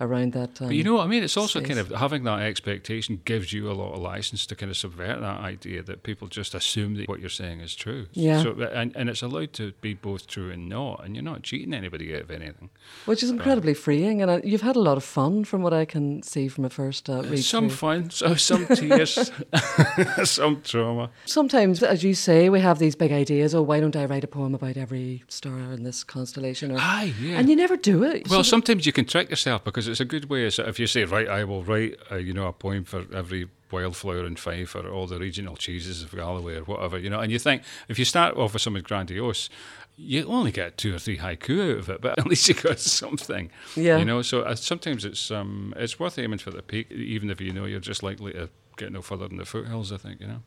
around 0.00 0.32
that. 0.32 0.60
Um, 0.60 0.68
But 0.68 0.76
you 0.76 0.84
know 0.84 0.94
what 0.94 1.04
I 1.04 1.08
mean? 1.08 1.22
It's 1.24 1.36
also 1.36 1.58
space. 1.58 1.68
kind 1.68 1.80
of 1.80 1.90
having 1.98 2.24
that 2.24 2.40
expectation 2.40 3.20
gives 3.24 3.52
you 3.52 3.70
a 3.70 3.72
lot 3.74 3.94
of 3.94 4.00
license 4.00 4.46
to 4.46 4.54
kind 4.54 4.70
of 4.70 4.76
subvert 4.76 5.20
that 5.20 5.40
idea 5.40 5.82
that 5.82 6.02
people 6.04 6.28
just 6.28 6.54
assume 6.54 6.94
that 6.96 7.08
what 7.08 7.20
you're 7.20 7.28
saying 7.28 7.60
is 7.60 7.74
true. 7.74 8.06
Yeah. 8.12 8.42
So 8.42 8.52
and, 8.72 8.94
and 8.96 9.08
it's 9.10 9.22
allowed 9.22 9.52
to 9.54 9.72
be 9.80 9.94
both 9.94 10.26
true 10.26 10.50
and 10.50 10.68
not, 10.68 11.04
and 11.04 11.14
you're 11.16 11.24
not 11.24 11.42
cheating 11.42 11.74
anybody 11.74 12.14
out 12.14 12.22
of 12.22 12.30
anything. 12.30 12.70
which 13.06 13.22
is 13.22 13.30
incredibly 13.30 13.74
freeing, 13.74 14.22
and 14.22 14.30
uh, 14.30 14.40
you've 14.44 14.62
had 14.62 14.76
a 14.76 14.80
lot 14.80 14.96
of 14.96 15.04
fun 15.04 15.44
from 15.44 15.62
what 15.62 15.72
I 15.72 15.84
can 15.84 16.22
see 16.22 16.48
from 16.48 16.64
a 16.64 16.70
first 16.70 17.10
uh, 17.10 17.22
read. 17.22 17.42
Some 17.44 17.68
through. 17.68 17.76
fun, 17.76 18.10
so 18.10 18.34
some 18.36 18.66
tears, 18.68 19.30
some 20.24 20.62
trauma. 20.62 21.10
Sometimes, 21.26 21.82
as 21.82 22.02
you 22.04 22.14
say, 22.14 22.48
we 22.48 22.60
have 22.60 22.78
these 22.78 22.94
big 22.94 23.12
ideas. 23.12 23.54
Oh, 23.54 23.62
why 23.62 23.80
don't 23.80 23.96
I 23.96 24.04
write 24.04 24.24
a 24.24 24.28
poem 24.28 24.54
about 24.54 24.76
every 24.76 25.24
star 25.28 25.58
in 25.72 25.82
this 25.82 26.04
constellation? 26.04 26.72
Or, 26.72 26.78
Aye, 26.78 27.14
yeah. 27.20 27.38
And 27.38 27.48
you 27.48 27.56
never 27.56 27.76
do 27.76 28.04
it. 28.04 28.28
Well, 28.28 28.44
So- 28.44 28.50
sometimes 28.50 28.86
you 28.86 28.92
can 28.92 29.04
trick 29.04 29.30
yourself 29.30 29.64
because 29.64 29.87
it's 29.88 30.00
a 30.00 30.04
good 30.04 30.30
way. 30.30 30.48
So 30.50 30.64
if 30.64 30.78
you 30.78 30.86
say, 30.86 31.04
right, 31.04 31.28
I 31.28 31.44
will 31.44 31.64
write, 31.64 31.96
a, 32.10 32.20
you 32.20 32.32
know, 32.32 32.46
a 32.46 32.52
poem 32.52 32.84
for 32.84 33.04
every 33.14 33.48
wildflower 33.70 34.24
in 34.24 34.36
Fife 34.36 34.74
or 34.74 34.88
all 34.88 35.06
the 35.06 35.18
regional 35.18 35.56
cheeses 35.56 36.02
of 36.02 36.14
Galloway 36.14 36.56
or 36.56 36.64
whatever, 36.64 36.98
you 36.98 37.10
know, 37.10 37.20
and 37.20 37.30
you 37.30 37.38
think 37.38 37.62
if 37.88 37.98
you 37.98 38.04
start 38.04 38.36
off 38.36 38.52
with 38.52 38.62
something 38.62 38.82
grandiose, 38.82 39.50
you 39.96 40.24
only 40.26 40.52
get 40.52 40.78
two 40.78 40.94
or 40.94 40.98
three 40.98 41.18
haiku 41.18 41.72
out 41.72 41.78
of 41.78 41.90
it, 41.90 42.00
but 42.00 42.18
at 42.18 42.26
least 42.26 42.48
you 42.48 42.54
got 42.54 42.78
something. 42.78 43.50
Yeah. 43.76 43.98
You 43.98 44.04
know, 44.04 44.22
so 44.22 44.42
uh, 44.42 44.54
sometimes 44.54 45.04
it's 45.04 45.30
um 45.30 45.74
it's 45.76 45.98
worth 45.98 46.18
aiming 46.18 46.38
for 46.38 46.50
the 46.50 46.62
peak, 46.62 46.90
even 46.92 47.30
if 47.30 47.40
you 47.40 47.52
know 47.52 47.64
you're 47.64 47.80
just 47.80 48.02
likely 48.02 48.32
to 48.32 48.48
get 48.76 48.92
no 48.92 49.02
further 49.02 49.28
than 49.28 49.38
the 49.38 49.44
foothills. 49.44 49.92
I 49.92 49.96
think 49.96 50.20
you 50.20 50.28
know. 50.28 50.42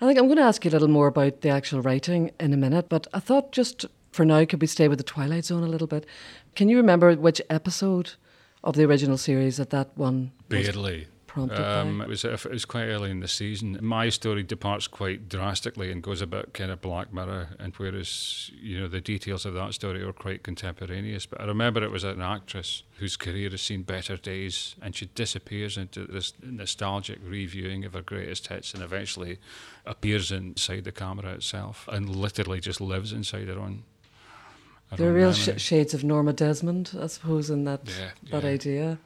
I 0.00 0.06
think 0.06 0.16
I'm 0.16 0.26
going 0.26 0.36
to 0.36 0.44
ask 0.44 0.64
you 0.64 0.70
a 0.70 0.72
little 0.72 0.86
more 0.86 1.08
about 1.08 1.40
the 1.40 1.48
actual 1.48 1.82
writing 1.82 2.30
in 2.38 2.52
a 2.52 2.56
minute, 2.56 2.88
but 2.88 3.08
I 3.12 3.18
thought 3.18 3.50
just 3.50 3.84
for 4.12 4.24
now, 4.24 4.44
could 4.44 4.60
we 4.60 4.68
stay 4.68 4.86
with 4.86 4.98
the 4.98 5.04
Twilight 5.04 5.44
Zone 5.44 5.64
a 5.64 5.68
little 5.68 5.88
bit? 5.88 6.06
Can 6.54 6.68
you 6.68 6.76
remember 6.76 7.14
which 7.16 7.42
episode 7.50 8.12
of 8.64 8.74
the 8.74 8.84
original 8.84 9.16
series 9.18 9.56
that 9.56 9.70
that 9.70 9.96
one 9.96 10.32
Barely. 10.48 11.06
prompted 11.26 11.60
Um, 11.60 11.98
by? 11.98 12.04
it 12.04 12.08
was 12.08 12.24
it 12.24 12.44
was 12.50 12.64
quite 12.64 12.86
early 12.86 13.10
in 13.10 13.20
the 13.20 13.28
season. 13.28 13.78
My 13.82 14.08
story 14.08 14.42
departs 14.42 14.88
quite 14.88 15.28
drastically 15.28 15.92
and 15.92 16.02
goes 16.02 16.20
about 16.22 16.54
kind 16.54 16.70
of 16.70 16.80
Black 16.80 17.12
Mirror, 17.12 17.50
and 17.58 17.74
whereas 17.76 18.50
you 18.60 18.80
know 18.80 18.88
the 18.88 19.00
details 19.00 19.44
of 19.46 19.54
that 19.54 19.74
story 19.74 20.02
are 20.02 20.12
quite 20.12 20.42
contemporaneous. 20.42 21.26
But 21.26 21.40
I 21.40 21.44
remember 21.44 21.82
it 21.84 21.90
was 21.92 22.02
an 22.04 22.20
actress 22.22 22.82
whose 22.98 23.16
career 23.16 23.50
has 23.50 23.60
seen 23.62 23.82
better 23.82 24.16
days, 24.16 24.74
and 24.82 24.96
she 24.96 25.06
disappears 25.14 25.76
into 25.76 26.06
this 26.06 26.32
nostalgic 26.42 27.18
reviewing 27.22 27.84
of 27.84 27.92
her 27.92 28.02
greatest 28.02 28.48
hits, 28.48 28.74
and 28.74 28.82
eventually 28.82 29.38
appears 29.84 30.32
inside 30.32 30.84
the 30.84 30.92
camera 30.92 31.34
itself, 31.34 31.86
and 31.92 32.08
literally 32.08 32.60
just 32.60 32.80
lives 32.80 33.12
inside 33.12 33.48
her 33.48 33.58
own. 33.60 33.84
Her 34.90 34.96
There 34.96 35.10
are 35.10 35.14
real 35.14 35.32
sh- 35.32 35.60
shades 35.60 35.94
of 35.94 36.04
Norma 36.04 36.32
Desmond, 36.32 36.96
I 37.00 37.06
suppose, 37.06 37.50
in 37.50 37.64
that 37.64 37.82
Yeah, 37.86 38.10
that 38.30 38.44
yeah. 38.44 38.50
idea. 38.50 38.98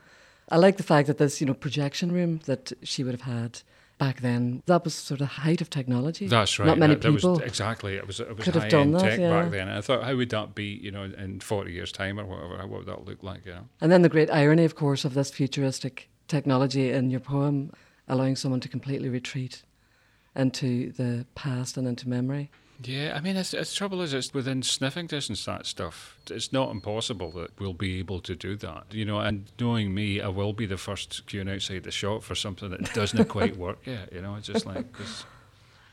I 0.51 0.57
like 0.57 0.77
the 0.77 0.83
fact 0.83 1.07
that 1.07 1.19
this, 1.19 1.41
you 1.41 1.47
know, 1.47 1.55
projection 1.55 2.13
room 2.13 2.41
that 2.47 2.73
she 2.83 3.03
would 3.05 3.15
have 3.15 3.23
had 3.23 3.63
back 3.99 4.21
then, 4.21 4.63
that 4.67 4.85
was 4.85 4.95
sort 4.95 5.21
of 5.21 5.29
the 5.29 5.43
height 5.43 5.61
of 5.61 5.71
technology. 5.71 6.27
That's 6.27 6.59
right. 6.59 6.67
Not 6.67 6.79
many 6.79 6.95
that, 6.95 7.03
that 7.03 7.15
people 7.15 7.41
exactly. 7.41 7.97
It 7.97 8.07
was 8.07 8.21
it 8.21 8.37
was 8.37 8.45
could 8.45 8.55
have 8.55 8.65
high 8.65 8.69
done 8.69 8.81
end 8.89 8.95
that, 8.97 9.03
tech 9.03 9.21
yeah. 9.21 9.43
back 9.43 9.51
then. 9.51 9.69
And 9.69 9.79
I 9.79 9.81
thought, 9.81 10.03
how 10.03 10.17
would 10.17 10.31
that 10.31 10.55
be? 10.55 10.79
You 10.83 10.91
know, 10.91 11.05
in 11.05 11.41
forty 11.41 11.73
years' 11.73 11.93
time 11.93 12.19
or 12.19 12.27
whatever. 12.27 12.59
How 12.59 12.67
would 12.67 12.87
that 12.87 13.05
look 13.05 13.23
like? 13.23 13.47
You 13.47 13.53
know. 13.53 13.69
And 13.81 13.91
then 13.93 14.03
the 14.03 14.09
great 14.09 14.31
irony, 14.31 14.65
of 14.65 14.75
course, 14.75 15.05
of 15.05 15.15
this 15.15 15.31
futuristic 15.31 16.09
technology 16.29 16.91
in 16.91 17.11
your 17.11 17.21
poem, 17.21 17.73
allowing 18.09 18.37
someone 18.37 18.61
to 18.61 18.69
completely 18.69 19.09
retreat 19.09 19.63
into 20.35 20.93
the 20.93 21.27
past 21.35 21.77
and 21.77 21.87
into 21.87 22.09
memory. 22.09 22.51
Yeah, 22.85 23.13
I 23.17 23.21
mean, 23.21 23.37
it's, 23.37 23.55
it's 23.55 23.75
trouble 23.75 24.01
is 24.03 24.13
it's 24.13 24.35
within 24.35 24.63
sniffing 24.63 25.07
distance 25.07 25.45
that 25.45 25.67
stuff. 25.67 26.17
It's 26.31 26.53
not 26.53 26.71
impossible 26.71 27.31
that 27.33 27.59
we'll 27.61 27.75
be 27.75 27.99
able 28.01 28.21
to 28.21 28.35
do 28.35 28.57
that, 28.57 28.85
you 28.93 29.05
know. 29.05 29.21
And 29.21 29.45
knowing 29.61 29.95
me, 29.95 30.21
I 30.21 30.29
will 30.29 30.53
be 30.53 30.67
the 30.67 30.77
first 30.77 31.27
queuing 31.27 31.53
outside 31.53 31.85
the 31.85 31.91
shop 31.93 32.23
for 32.25 32.35
something 32.35 32.71
that 32.71 32.93
doesn't 32.93 33.25
quite 33.29 33.57
work 33.57 33.79
yet. 33.87 34.13
You 34.13 34.21
know, 34.23 34.35
it's 34.35 34.47
just 34.49 34.67
like 34.67 34.93
'cause- 34.93 35.25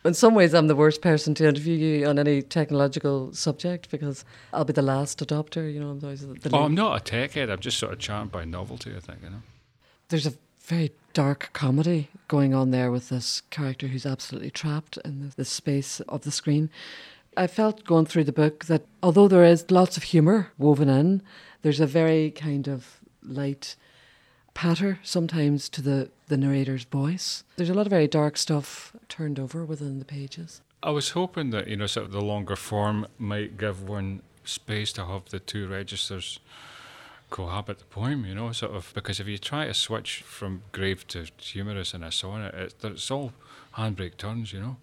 In 0.05 0.13
some 0.13 0.33
ways, 0.33 0.53
I'm 0.53 0.67
the 0.67 0.77
worst 0.77 1.01
person 1.01 1.35
to 1.35 1.47
interview 1.47 1.75
you 1.75 2.07
on 2.07 2.17
any 2.17 2.41
technological 2.41 3.33
subject 3.33 3.91
because 3.91 4.23
I'll 4.53 4.63
be 4.63 4.71
the 4.71 4.81
last 4.81 5.19
adopter. 5.19 5.71
You 5.71 5.81
know, 5.81 5.89
I'm 5.89 5.99
always 6.01 6.25
the 6.25 6.49
oh. 6.53 6.63
I'm 6.63 6.73
not 6.73 7.01
a 7.01 7.03
tech 7.03 7.33
head. 7.33 7.49
I'm 7.49 7.59
just 7.59 7.77
sort 7.77 7.91
of 7.91 7.99
charmed 7.99 8.31
by 8.31 8.45
novelty. 8.45 8.95
I 8.95 9.01
think 9.01 9.19
you 9.21 9.29
know. 9.29 9.41
There's 10.07 10.25
a 10.25 10.33
very 10.69 10.91
dark 11.13 11.49
comedy 11.51 12.09
going 12.27 12.53
on 12.53 12.69
there 12.69 12.91
with 12.91 13.09
this 13.09 13.41
character 13.49 13.87
who's 13.87 14.05
absolutely 14.05 14.51
trapped 14.51 14.97
in 15.03 15.33
the, 15.35 15.43
space 15.43 15.99
of 16.01 16.21
the 16.21 16.31
screen. 16.31 16.69
I 17.35 17.47
felt 17.47 17.83
going 17.83 18.05
through 18.05 18.25
the 18.25 18.31
book 18.31 18.65
that 18.65 18.85
although 19.01 19.27
there 19.27 19.43
is 19.43 19.71
lots 19.71 19.97
of 19.97 20.03
humour 20.03 20.51
woven 20.59 20.87
in, 20.87 21.23
there's 21.63 21.79
a 21.79 21.87
very 21.87 22.29
kind 22.29 22.67
of 22.67 22.99
light 23.23 23.75
patter 24.53 24.99
sometimes 25.01 25.69
to 25.69 25.81
the, 25.81 26.11
the 26.27 26.37
narrator's 26.37 26.83
voice. 26.83 27.43
There's 27.55 27.69
a 27.71 27.73
lot 27.73 27.87
of 27.87 27.91
very 27.91 28.07
dark 28.07 28.37
stuff 28.37 28.95
turned 29.07 29.39
over 29.39 29.65
within 29.65 29.97
the 29.97 30.05
pages. 30.05 30.61
I 30.83 30.91
was 30.91 31.09
hoping 31.09 31.49
that 31.49 31.67
you 31.67 31.77
know, 31.77 31.87
sort 31.87 32.05
of 32.05 32.11
the 32.11 32.21
longer 32.21 32.55
form 32.55 33.07
might 33.17 33.57
give 33.57 33.83
one 33.83 34.21
space 34.45 34.93
to 34.93 35.05
have 35.05 35.25
the 35.29 35.39
two 35.39 35.67
registers 35.67 36.39
cohabit 37.29 37.79
the 37.79 37.85
poem. 37.85 38.25
You 38.25 38.35
know, 38.35 38.51
sort 38.51 38.75
of 38.75 38.91
because 38.93 39.19
if 39.19 39.27
you 39.27 39.37
try 39.37 39.65
to 39.67 39.73
switch 39.73 40.21
from 40.23 40.61
grave 40.71 41.07
to 41.09 41.25
humorous 41.37 41.93
in 41.93 42.03
a 42.03 42.11
sonnet, 42.11 42.53
it's, 42.55 42.75
it's 42.83 43.11
all 43.11 43.33
handbrake 43.77 44.17
turns. 44.17 44.53
You 44.53 44.59
know. 44.61 44.77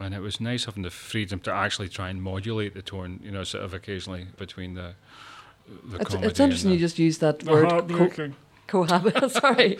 And 0.00 0.14
it 0.14 0.20
was 0.20 0.40
nice 0.40 0.64
having 0.64 0.82
the 0.82 0.90
freedom 0.90 1.38
to 1.40 1.52
actually 1.52 1.88
try 1.88 2.08
and 2.08 2.20
modulate 2.20 2.74
the 2.74 2.82
tone, 2.82 3.20
you 3.22 3.30
know, 3.30 3.44
sort 3.44 3.62
of 3.62 3.72
occasionally 3.72 4.26
between 4.36 4.74
the 4.74 4.94
the 5.88 5.98
It's, 5.98 6.08
comedy 6.10 6.26
it's 6.28 6.40
interesting 6.40 6.72
and 6.72 6.80
you 6.80 6.84
just 6.84 6.98
used 6.98 7.20
that 7.20 7.44
word 7.44 7.68
co- 7.68 7.74
heartbreaking. 7.76 8.34
cohabit. 8.66 9.30
Sorry. 9.42 9.78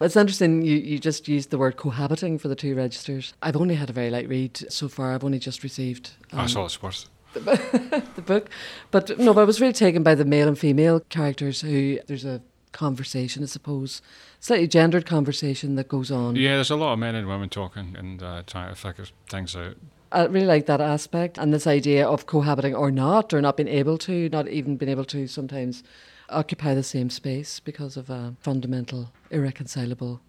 It's 0.00 0.14
interesting 0.14 0.62
you, 0.62 0.76
you 0.76 0.98
just 1.00 1.26
used 1.26 1.50
the 1.50 1.58
word 1.58 1.76
cohabiting 1.76 2.38
for 2.38 2.46
the 2.46 2.54
two 2.54 2.76
registers. 2.76 3.34
I've 3.42 3.56
only 3.56 3.74
had 3.74 3.90
a 3.90 3.92
very 3.92 4.08
light 4.10 4.28
read 4.28 4.56
so 4.70 4.88
far. 4.88 5.12
I've 5.14 5.24
only 5.24 5.40
just 5.40 5.64
received 5.64 6.10
um, 6.32 6.38
That's 6.40 6.54
all 6.54 6.66
it's 6.66 6.80
worth. 6.80 7.06
the 8.14 8.22
book. 8.24 8.50
But 8.90 9.18
no, 9.18 9.34
but 9.34 9.42
I 9.42 9.44
was 9.44 9.60
really 9.60 9.72
taken 9.72 10.02
by 10.02 10.14
the 10.14 10.24
male 10.24 10.48
and 10.48 10.58
female 10.58 11.00
characters 11.08 11.60
who 11.60 11.98
there's 12.06 12.24
a 12.24 12.40
conversation, 12.72 13.42
I 13.42 13.46
suppose, 13.46 14.02
slightly 14.40 14.68
gendered 14.68 15.06
conversation 15.06 15.76
that 15.76 15.88
goes 15.88 16.10
on. 16.10 16.36
Yeah, 16.36 16.56
there's 16.56 16.70
a 16.70 16.76
lot 16.76 16.92
of 16.92 16.98
men 16.98 17.14
and 17.14 17.26
women 17.26 17.48
talking 17.48 17.96
and 17.98 18.22
uh, 18.22 18.42
trying 18.46 18.68
to 18.68 18.74
figure 18.74 19.06
things 19.28 19.56
out. 19.56 19.76
I 20.12 20.26
really 20.26 20.46
like 20.46 20.66
that 20.66 20.80
aspect 20.80 21.36
and 21.36 21.52
this 21.52 21.66
idea 21.66 22.06
of 22.06 22.26
cohabiting 22.26 22.74
or 22.74 22.90
not, 22.90 23.34
or 23.34 23.40
not 23.40 23.56
being 23.56 23.68
able 23.68 23.98
to, 23.98 24.28
not 24.28 24.48
even 24.48 24.76
being 24.76 24.90
able 24.90 25.04
to 25.06 25.26
sometimes 25.26 25.82
occupy 26.28 26.74
the 26.74 26.82
same 26.82 27.10
space 27.10 27.60
because 27.60 27.96
of 27.96 28.10
a 28.10 28.34
fundamental, 28.40 29.10
irreconcilable 29.30 30.20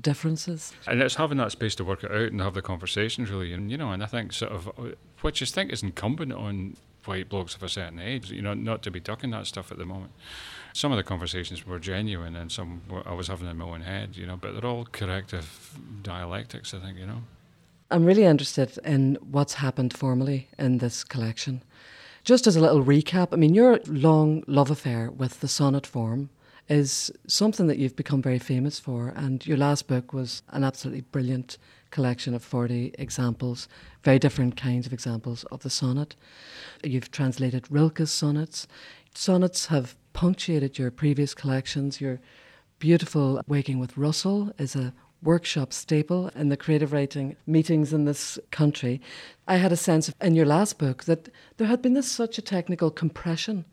differences. 0.00 0.72
And 0.86 1.00
it's 1.00 1.14
having 1.16 1.38
that 1.38 1.52
space 1.52 1.74
to 1.76 1.84
work 1.84 2.04
it 2.04 2.10
out 2.10 2.32
and 2.32 2.40
have 2.40 2.54
the 2.54 2.62
conversations 2.62 3.30
really, 3.30 3.52
and 3.52 3.70
you 3.70 3.76
know, 3.76 3.92
and 3.92 4.02
I 4.02 4.06
think 4.06 4.32
sort 4.32 4.52
of, 4.52 4.70
which 5.20 5.42
I 5.42 5.46
think 5.46 5.72
is 5.72 5.82
incumbent 5.82 6.32
on 6.32 6.76
white 7.04 7.28
blokes 7.28 7.54
of 7.54 7.62
a 7.62 7.68
certain 7.68 7.98
age, 7.98 8.30
you 8.30 8.42
know, 8.42 8.54
not 8.54 8.82
to 8.82 8.90
be 8.90 9.00
ducking 9.00 9.30
that 9.30 9.46
stuff 9.46 9.70
at 9.70 9.78
the 9.78 9.84
moment. 9.84 10.12
Some 10.72 10.90
of 10.90 10.96
the 10.96 11.02
conversations 11.02 11.66
were 11.66 11.78
genuine, 11.78 12.34
and 12.34 12.50
some 12.50 12.82
were, 12.88 13.06
I 13.06 13.12
was 13.12 13.28
having 13.28 13.48
in 13.48 13.58
my 13.58 13.64
own 13.64 13.82
head, 13.82 14.16
you 14.16 14.26
know, 14.26 14.36
but 14.36 14.54
they're 14.54 14.68
all 14.68 14.86
corrective 14.90 15.78
dialectics, 16.02 16.74
I 16.74 16.78
think, 16.78 16.98
you 16.98 17.06
know. 17.06 17.22
I'm 17.90 18.04
really 18.04 18.24
interested 18.24 18.78
in 18.84 19.18
what's 19.20 19.54
happened 19.54 19.96
formally 19.96 20.48
in 20.58 20.78
this 20.78 21.04
collection. 21.04 21.62
Just 22.24 22.46
as 22.46 22.56
a 22.56 22.60
little 22.60 22.82
recap, 22.82 23.28
I 23.32 23.36
mean, 23.36 23.54
your 23.54 23.78
long 23.86 24.42
love 24.46 24.70
affair 24.70 25.10
with 25.10 25.40
the 25.40 25.48
sonnet 25.48 25.86
form 25.86 26.30
is 26.68 27.12
something 27.26 27.66
that 27.66 27.78
you've 27.78 27.96
become 27.96 28.22
very 28.22 28.38
famous 28.38 28.78
for, 28.78 29.08
and 29.08 29.46
your 29.46 29.56
last 29.56 29.86
book 29.86 30.12
was 30.12 30.42
an 30.50 30.64
absolutely 30.64 31.02
brilliant 31.02 31.58
collection 31.90 32.34
of 32.34 32.42
40 32.42 32.94
examples, 32.98 33.68
very 34.02 34.18
different 34.18 34.56
kinds 34.56 34.86
of 34.86 34.92
examples 34.92 35.44
of 35.44 35.62
the 35.62 35.70
sonnet. 35.70 36.16
You've 36.82 37.10
translated 37.10 37.70
Rilke's 37.70 38.10
sonnets. 38.10 38.66
Sonnets 39.14 39.66
have 39.66 39.96
punctuated 40.12 40.78
your 40.78 40.90
previous 40.90 41.34
collections. 41.34 42.00
Your 42.00 42.20
beautiful 42.78 43.42
Waking 43.46 43.78
with 43.78 43.96
Russell 43.96 44.52
is 44.58 44.74
a 44.74 44.92
workshop 45.22 45.72
staple 45.72 46.28
in 46.34 46.48
the 46.48 46.56
creative 46.56 46.92
writing 46.92 47.36
meetings 47.46 47.92
in 47.92 48.04
this 48.04 48.38
country. 48.50 49.00
I 49.48 49.56
had 49.56 49.72
a 49.72 49.76
sense 49.76 50.08
of, 50.08 50.14
in 50.20 50.34
your 50.34 50.46
last 50.46 50.78
book 50.78 51.04
that 51.04 51.28
there 51.56 51.66
had 51.66 51.80
been 51.80 51.94
this 51.94 52.10
such 52.10 52.38
a 52.38 52.42
technical 52.42 52.90
compression 52.90 53.64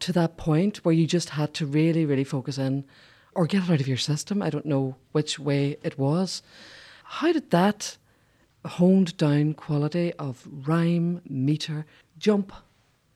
to 0.00 0.12
that 0.12 0.36
point 0.36 0.84
where 0.84 0.94
you 0.94 1.06
just 1.06 1.30
had 1.30 1.54
to 1.54 1.66
really, 1.66 2.04
really 2.04 2.24
focus 2.24 2.58
in 2.58 2.84
or 3.34 3.46
get 3.46 3.64
it 3.64 3.70
out 3.70 3.80
of 3.80 3.88
your 3.88 3.96
system. 3.96 4.42
I 4.42 4.50
don't 4.50 4.66
know 4.66 4.96
which 5.12 5.38
way 5.38 5.76
it 5.82 5.98
was. 5.98 6.42
How 7.04 7.32
did 7.32 7.50
that 7.50 7.96
honed 8.64 9.16
down 9.16 9.54
quality 9.54 10.12
of 10.14 10.46
rhyme, 10.50 11.20
meter, 11.28 11.86
jump 12.18 12.52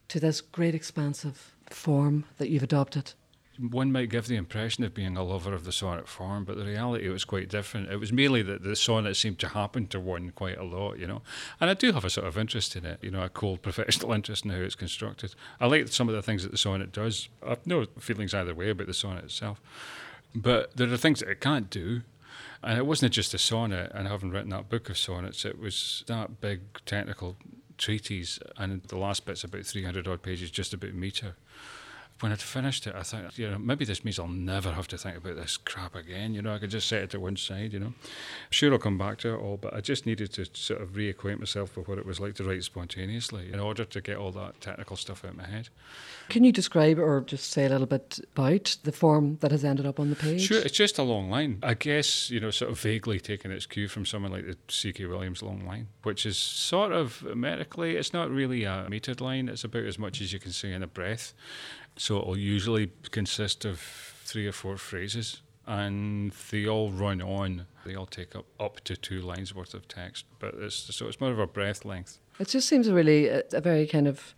to 0.09 0.21
this 0.21 0.41
great 0.41 0.75
expansive 0.75 1.55
form 1.71 2.25
that 2.39 2.49
you've 2.49 2.63
adopted? 2.63 3.13
One 3.59 3.91
might 3.91 4.09
give 4.09 4.29
the 4.29 4.37
impression 4.37 4.85
of 4.85 4.95
being 4.95 5.17
a 5.17 5.25
lover 5.25 5.53
of 5.53 5.65
the 5.65 5.73
sonnet 5.73 6.07
form, 6.07 6.45
but 6.45 6.57
the 6.57 6.65
reality 6.65 7.09
was 7.09 7.25
quite 7.25 7.49
different. 7.49 7.91
It 7.91 7.97
was 7.97 8.13
merely 8.13 8.41
that 8.43 8.63
the 8.63 8.77
sonnet 8.77 9.17
seemed 9.17 9.41
to 9.41 9.49
happen 9.49 9.89
to 9.89 9.99
one 9.99 10.31
quite 10.31 10.59
a 10.59 10.63
lot, 10.63 10.99
you 10.99 11.09
know. 11.09 11.23
And 11.61 11.69
I 11.69 11.75
do 11.75 11.93
have 11.93 12.05
a 12.05 12.11
sort 12.11 12.29
of 12.29 12.39
interest 12.39 12.77
in 12.77 12.87
it, 12.87 13.01
you 13.03 13.11
know, 13.11 13.23
a 13.23 13.29
cold 13.29 13.63
professional 13.63 14.13
interest 14.13 14.45
in 14.45 14.53
how 14.53 14.59
it's 14.59 14.77
constructed. 14.77 15.35
I 15.61 15.67
like 15.67 15.89
some 15.89 16.09
of 16.09 16.15
the 16.15 16.23
things 16.23 16.45
that 16.45 16.53
the 16.53 16.59
sonnet 16.59 16.93
does. 16.93 17.29
I've 17.45 17.67
no 17.67 17.87
feelings 17.99 18.33
either 18.33 18.55
way 18.55 18.71
about 18.71 18.87
the 18.87 18.95
sonnet 18.95 19.25
itself. 19.25 19.61
But 20.35 20.77
there 20.77 20.93
are 20.93 20.97
things 20.97 21.21
that 21.21 21.29
it 21.29 21.41
can't 21.41 21.69
do. 21.69 22.03
And 22.63 22.79
it 22.79 22.87
wasn't 22.87 23.13
just 23.13 23.35
a 23.35 23.39
sonnet, 23.39 23.93
and 23.95 24.09
having 24.09 24.31
written 24.31 24.51
that 24.51 24.69
book 24.69 24.91
of 24.91 24.99
sonnets, 24.99 25.45
it 25.45 25.61
was 25.61 26.03
that 26.09 26.41
big 26.41 26.61
technical 26.87 27.37
treatise, 27.77 28.41
and 28.57 28.83
the 28.83 28.99
last 28.99 29.25
bit's 29.25 29.45
about 29.45 29.65
300 29.65 30.09
odd 30.09 30.23
pages 30.23 30.51
just 30.51 30.75
about 30.75 30.93
meter 30.93 31.37
when 32.21 32.33
I'd 32.33 32.41
finished 32.41 32.87
it, 32.87 32.95
I 32.95 33.03
thought, 33.03 33.39
you 33.39 33.49
know, 33.49 33.59
maybe 33.59 33.85
this 33.85 34.05
means 34.05 34.19
I'll 34.19 34.27
never 34.27 34.73
have 34.73 34.89
to 34.89 34.99
think 34.99 35.17
about 35.17 35.37
this 35.37 35.57
crap 35.57 35.95
again. 35.95 36.35
You 36.35 36.43
know, 36.43 36.55
I 36.55 36.59
could 36.59 36.71
just 36.71 36.89
set 36.89 37.03
it 37.03 37.11
to 37.11 37.21
one 37.21 37.37
side, 37.37 37.73
you 37.73 37.79
know. 37.79 37.93
Sure, 38.51 38.73
I'll 38.73 38.79
come 38.79 38.99
back 38.99 39.19
to 39.19 39.35
it 39.35 39.39
all, 39.39 39.57
but 39.57 39.73
I 39.75 39.81
just 39.81 40.05
needed 40.05 40.33
to 40.33 40.47
sort 40.53 40.83
of 40.83 40.91
reacquaint 40.91 41.39
myself 41.39 41.77
with 41.77 41.87
what 41.87 41.99
it 41.99 42.07
was 42.07 42.19
like 42.19 42.35
to 42.35 42.45
write 42.45 42.65
spontaneously 42.65 43.53
in 43.53 43.61
order 43.61 43.85
to 43.85 44.01
get 44.01 44.17
all 44.17 44.33
that 44.33 44.61
technical 44.61 44.97
stuff 44.97 45.25
out 45.25 45.33
of 45.33 45.37
my 45.37 45.47
head. 45.47 45.69
Can 46.29 46.45
you 46.45 46.53
describe 46.53 46.99
or 46.99 47.21
just 47.21 47.51
say 47.51 47.67
a 47.67 47.69
little 47.69 47.87
bit 47.87 48.19
about 48.33 48.77
the 48.83 48.93
form 48.93 49.39
that 49.41 49.53
has 49.53 49.65
ended 49.65 49.87
up 49.87 50.01
on 50.01 50.11
the 50.11 50.17
page? 50.17 50.43
Sure, 50.43 50.61
it's 50.61 50.77
just 50.77 50.99
a 50.99 51.03
long 51.03 51.31
line. 51.31 51.59
I 51.63 51.75
guess, 51.75 52.31
you 52.31 52.41
know, 52.41 52.51
sort 52.51 52.71
of 52.71 52.81
vaguely 52.81 53.21
taking 53.21 53.51
its 53.51 53.67
cue 53.67 53.89
from 53.89 54.05
someone 54.05 54.33
like 54.33 54.47
the 54.47 54.57
C.K. 54.69 55.07
Williams 55.07 55.43
long 55.43 55.65
line, 55.67 55.89
which 56.03 56.27
is 56.27 56.37
sort 56.37 56.93
of 56.93 57.23
medically, 57.37 57.97
it's 57.97 58.13
not 58.13 58.31
really 58.31 58.65
a 58.65 58.87
metered 58.91 59.21
line, 59.21 59.49
it's 59.49 59.65
about 59.65 59.85
as 59.85 59.99
much 59.99 60.21
as 60.21 60.33
you 60.33 60.39
can 60.39 60.53
say 60.53 60.73
in 60.73 60.83
a 60.83 60.87
breath. 60.87 61.33
So 61.99 62.19
it'll 62.19 62.39
usually 62.39 62.91
consist 63.11 63.65
of 63.65 63.81
three 64.25 64.47
or 64.47 64.53
four 64.53 64.77
phrases, 64.77 65.43
and 65.67 66.33
they 66.51 66.67
all 66.67 66.91
run 66.91 67.21
on. 67.21 67.67
They 67.85 67.95
all 67.95 68.07
take 68.07 68.35
up 68.37 68.47
up 68.59 68.81
to 68.85 68.97
two 68.97 69.21
lines 69.21 69.55
worth 69.55 69.75
of 69.75 69.89
text, 69.89 70.25
but 70.39 70.55
it's 70.55 70.95
so 70.95 71.07
it's 71.09 71.21
more 71.21 71.33
of 71.33 71.39
a 71.39 71.47
breath 71.47 71.85
length. 71.85 72.19
It 72.39 72.49
just 72.49 72.69
seems 72.69 72.87
a 72.89 72.95
really 72.95 73.27
a, 73.27 73.43
a 73.53 73.61
very 73.61 73.87
kind 73.87 74.07
of 74.07 74.35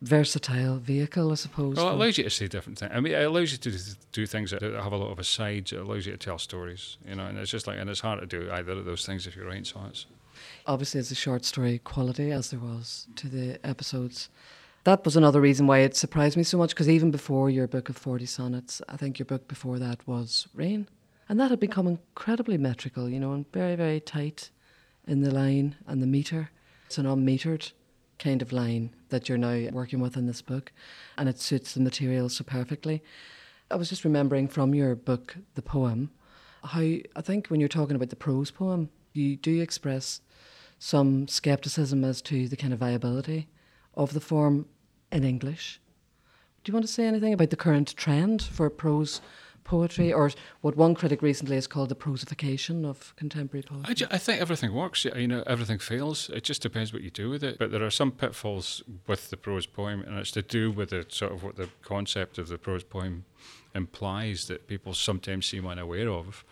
versatile 0.00 0.76
vehicle, 0.76 1.32
I 1.32 1.34
suppose. 1.34 1.76
Well, 1.76 1.88
it 1.90 1.94
allows 1.94 2.18
you 2.18 2.24
to 2.24 2.30
say 2.30 2.46
different 2.46 2.78
things. 2.78 2.92
I 2.94 3.00
mean, 3.00 3.14
it 3.14 3.24
allows 3.24 3.52
you 3.52 3.58
to 3.58 3.96
do 4.12 4.26
things 4.26 4.50
that 4.50 4.62
have 4.62 4.92
a 4.92 4.96
lot 4.96 5.10
of 5.10 5.18
asides. 5.18 5.72
It 5.72 5.80
allows 5.80 6.06
you 6.06 6.12
to 6.12 6.18
tell 6.18 6.38
stories, 6.38 6.98
you 7.08 7.14
know, 7.16 7.26
and 7.26 7.38
it's 7.38 7.50
just 7.50 7.66
like, 7.66 7.78
and 7.78 7.88
it's 7.90 8.00
hard 8.00 8.20
to 8.20 8.26
do 8.26 8.50
either 8.52 8.72
of 8.72 8.84
those 8.84 9.06
things 9.06 9.26
if 9.26 9.34
you're 9.34 9.46
writing 9.46 9.64
sonnets. 9.64 10.06
obviously 10.66 11.00
as 11.00 11.10
a 11.10 11.14
short 11.14 11.44
story 11.44 11.78
quality 11.78 12.30
as 12.30 12.50
there 12.50 12.60
was 12.60 13.06
to 13.16 13.28
the 13.28 13.58
episodes. 13.66 14.28
That 14.84 15.06
was 15.06 15.16
another 15.16 15.40
reason 15.40 15.66
why 15.66 15.78
it 15.78 15.96
surprised 15.96 16.36
me 16.36 16.42
so 16.42 16.58
much 16.58 16.70
because 16.70 16.90
even 16.90 17.10
before 17.10 17.48
your 17.48 17.66
book 17.66 17.88
of 17.88 17.96
40 17.96 18.26
sonnets, 18.26 18.82
I 18.86 18.98
think 18.98 19.18
your 19.18 19.24
book 19.24 19.48
before 19.48 19.78
that 19.78 20.06
was 20.06 20.46
Rain. 20.52 20.88
And 21.26 21.40
that 21.40 21.50
had 21.50 21.58
become 21.58 21.86
incredibly 21.86 22.58
metrical, 22.58 23.08
you 23.08 23.18
know, 23.18 23.32
and 23.32 23.50
very, 23.50 23.76
very 23.76 23.98
tight 23.98 24.50
in 25.06 25.22
the 25.22 25.30
line 25.30 25.76
and 25.86 26.02
the 26.02 26.06
meter. 26.06 26.50
It's 26.84 26.98
an 26.98 27.06
unmetered 27.06 27.72
kind 28.18 28.42
of 28.42 28.52
line 28.52 28.94
that 29.08 29.26
you're 29.26 29.38
now 29.38 29.70
working 29.72 30.00
with 30.00 30.18
in 30.18 30.26
this 30.26 30.42
book, 30.42 30.70
and 31.16 31.30
it 31.30 31.40
suits 31.40 31.72
the 31.72 31.80
material 31.80 32.28
so 32.28 32.44
perfectly. 32.44 33.02
I 33.70 33.76
was 33.76 33.88
just 33.88 34.04
remembering 34.04 34.48
from 34.48 34.74
your 34.74 34.94
book, 34.94 35.38
the 35.54 35.62
poem, 35.62 36.10
how 36.62 36.80
I 36.80 37.22
think 37.22 37.46
when 37.46 37.58
you're 37.58 37.70
talking 37.70 37.96
about 37.96 38.10
the 38.10 38.16
prose 38.16 38.50
poem, 38.50 38.90
you 39.14 39.36
do 39.36 39.62
express 39.62 40.20
some 40.78 41.26
skepticism 41.26 42.04
as 42.04 42.20
to 42.20 42.48
the 42.48 42.56
kind 42.56 42.74
of 42.74 42.80
viability 42.80 43.48
of 43.94 44.12
the 44.12 44.20
form 44.20 44.66
in 45.14 45.24
English. 45.24 45.80
Do 46.62 46.70
you 46.70 46.74
want 46.74 46.86
to 46.86 46.92
say 46.92 47.06
anything 47.06 47.32
about 47.32 47.50
the 47.50 47.56
current 47.56 47.96
trend 47.96 48.42
for 48.42 48.68
prose 48.68 49.20
poetry, 49.62 50.12
or 50.12 50.30
what 50.60 50.76
one 50.76 50.94
critic 50.94 51.22
recently 51.22 51.54
has 51.54 51.66
called 51.66 51.88
the 51.88 51.94
prosification 51.94 52.84
of 52.84 53.14
contemporary 53.16 53.62
poetry? 53.62 53.90
I, 53.90 53.94
ju- 53.94 54.06
I 54.10 54.18
think 54.18 54.40
everything 54.40 54.74
works. 54.74 55.04
You 55.04 55.26
know, 55.26 55.42
everything 55.46 55.78
fails. 55.78 56.28
It 56.30 56.44
just 56.44 56.60
depends 56.60 56.92
what 56.92 57.02
you 57.02 57.10
do 57.10 57.30
with 57.30 57.42
it. 57.42 57.58
But 57.58 57.70
there 57.70 57.82
are 57.82 57.90
some 57.90 58.12
pitfalls 58.12 58.82
with 59.06 59.30
the 59.30 59.38
prose 59.38 59.64
poem, 59.66 60.02
and 60.02 60.18
it's 60.18 60.32
to 60.32 60.42
do 60.42 60.70
with 60.70 60.90
the 60.90 61.06
sort 61.08 61.32
of 61.32 61.42
what 61.42 61.56
the 61.56 61.70
concept 61.82 62.36
of 62.36 62.48
the 62.48 62.58
prose 62.58 62.84
poem 62.84 63.24
implies 63.74 64.48
that 64.48 64.68
people 64.68 64.92
sometimes 64.92 65.46
seem 65.46 65.66
unaware 65.66 66.10
of. 66.10 66.44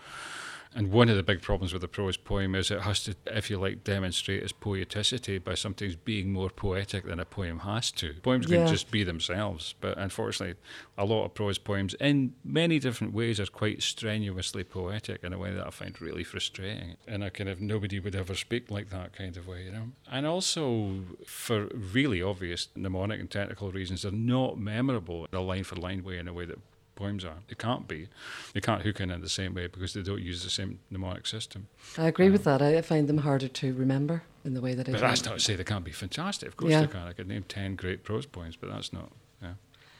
And 0.74 0.90
one 0.90 1.08
of 1.08 1.16
the 1.16 1.22
big 1.22 1.42
problems 1.42 1.72
with 1.72 1.82
the 1.82 1.88
prose 1.88 2.16
poem 2.16 2.54
is 2.54 2.70
it 2.70 2.80
has 2.80 3.04
to, 3.04 3.14
if 3.26 3.50
you 3.50 3.58
like, 3.58 3.84
demonstrate 3.84 4.42
its 4.42 4.52
poeticity 4.52 5.42
by 5.42 5.54
sometimes 5.54 5.96
being 5.96 6.32
more 6.32 6.48
poetic 6.50 7.04
than 7.04 7.20
a 7.20 7.24
poem 7.24 7.60
has 7.60 7.90
to. 7.92 8.14
Poems 8.22 8.46
Yeah. 8.48 8.64
can 8.64 8.66
just 8.68 8.90
be 8.90 9.04
themselves, 9.04 9.74
but 9.80 9.98
unfortunately, 9.98 10.56
a 10.96 11.04
lot 11.04 11.24
of 11.24 11.34
prose 11.34 11.58
poems, 11.58 11.94
in 12.00 12.34
many 12.44 12.78
different 12.78 13.12
ways, 13.12 13.38
are 13.38 13.46
quite 13.46 13.82
strenuously 13.82 14.64
poetic 14.64 15.22
in 15.22 15.32
a 15.32 15.38
way 15.38 15.52
that 15.52 15.66
I 15.66 15.70
find 15.70 16.00
really 16.00 16.24
frustrating. 16.24 16.96
And 17.06 17.22
I 17.22 17.28
kind 17.28 17.50
of 17.50 17.60
nobody 17.60 18.00
would 18.00 18.14
ever 18.14 18.34
speak 18.34 18.70
like 18.70 18.90
that 18.90 19.12
kind 19.14 19.36
of 19.36 19.46
way, 19.46 19.64
you 19.64 19.72
know. 19.72 19.92
And 20.10 20.26
also, 20.26 21.00
for 21.26 21.66
really 21.74 22.22
obvious 22.22 22.68
mnemonic 22.74 23.20
and 23.20 23.30
technical 23.30 23.70
reasons, 23.72 24.02
they're 24.02 24.12
not 24.12 24.58
memorable 24.58 25.26
in 25.30 25.36
a 25.38 25.42
line 25.42 25.64
for 25.64 25.76
line 25.76 26.02
way 26.02 26.18
in 26.18 26.28
a 26.28 26.32
way 26.32 26.46
that 26.46 26.58
poems 27.02 27.24
are. 27.24 27.38
They 27.48 27.54
can't 27.56 27.86
be. 27.88 28.08
They 28.54 28.60
can't 28.60 28.82
hook 28.82 29.00
in 29.00 29.10
in 29.10 29.20
the 29.20 29.28
same 29.28 29.54
way 29.54 29.66
because 29.66 29.92
they 29.94 30.02
don't 30.02 30.22
use 30.22 30.42
the 30.44 30.50
same 30.50 30.78
mnemonic 30.90 31.26
system. 31.26 31.66
I 31.98 32.06
agree 32.06 32.30
with 32.30 32.44
that. 32.44 32.62
I 32.62 32.80
find 32.82 33.08
them 33.08 33.18
harder 33.18 33.48
to 33.48 33.74
remember 33.74 34.22
in 34.44 34.54
the 34.54 34.60
way 34.60 34.74
that 34.74 34.88
I 34.88 34.92
But 34.92 34.98
do. 35.00 35.06
that's 35.06 35.24
not 35.24 35.34
to 35.34 35.40
say 35.40 35.56
they 35.56 35.64
can't 35.64 35.84
be 35.84 35.90
fantastic. 35.92 36.48
Of 36.48 36.56
course 36.56 36.70
Yeah. 36.70 36.82
they 36.82 36.86
can. 36.96 37.06
I 37.08 37.12
could 37.12 37.28
name 37.28 37.44
10 37.48 37.74
great 37.76 38.04
prose 38.04 38.26
poems, 38.26 38.54
but 38.56 38.70
that's 38.70 38.92
not. 38.92 39.10
Yeah. 39.42 39.54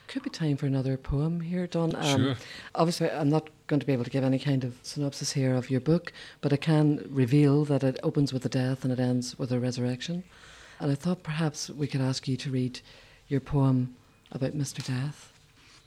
Could 0.07 0.23
be 0.23 0.29
time 0.29 0.55
for 0.57 0.65
another 0.65 0.95
poem 0.97 1.41
here, 1.41 1.67
Don. 1.67 1.95
Um, 1.95 2.03
Sure. 2.03 2.35
Obviously, 2.75 3.09
I'm 3.11 3.29
not 3.29 3.49
going 3.67 3.79
to 3.81 3.85
be 3.85 3.93
able 3.93 4.03
to 4.05 4.09
give 4.09 4.23
any 4.23 4.39
kind 4.39 4.63
of 4.63 4.77
synopsis 4.83 5.33
here 5.33 5.53
of 5.55 5.69
your 5.69 5.81
book, 5.81 6.13
but 6.41 6.53
I 6.53 6.57
can 6.57 7.05
reveal 7.09 7.65
that 7.65 7.83
it 7.83 7.99
opens 8.03 8.31
with 8.33 8.45
a 8.45 8.49
death 8.49 8.83
and 8.83 8.93
it 8.93 8.99
ends 8.99 9.37
with 9.39 9.51
a 9.51 9.59
resurrection. 9.59 10.23
And 10.79 10.91
I 10.91 10.95
thought 10.95 11.23
perhaps 11.23 11.69
we 11.69 11.87
could 11.87 12.01
ask 12.01 12.27
you 12.27 12.37
to 12.37 12.49
read 12.51 12.79
your 13.27 13.39
poem 13.41 13.95
about 14.31 14.53
Mr. 14.57 14.85
Death. 14.85 15.32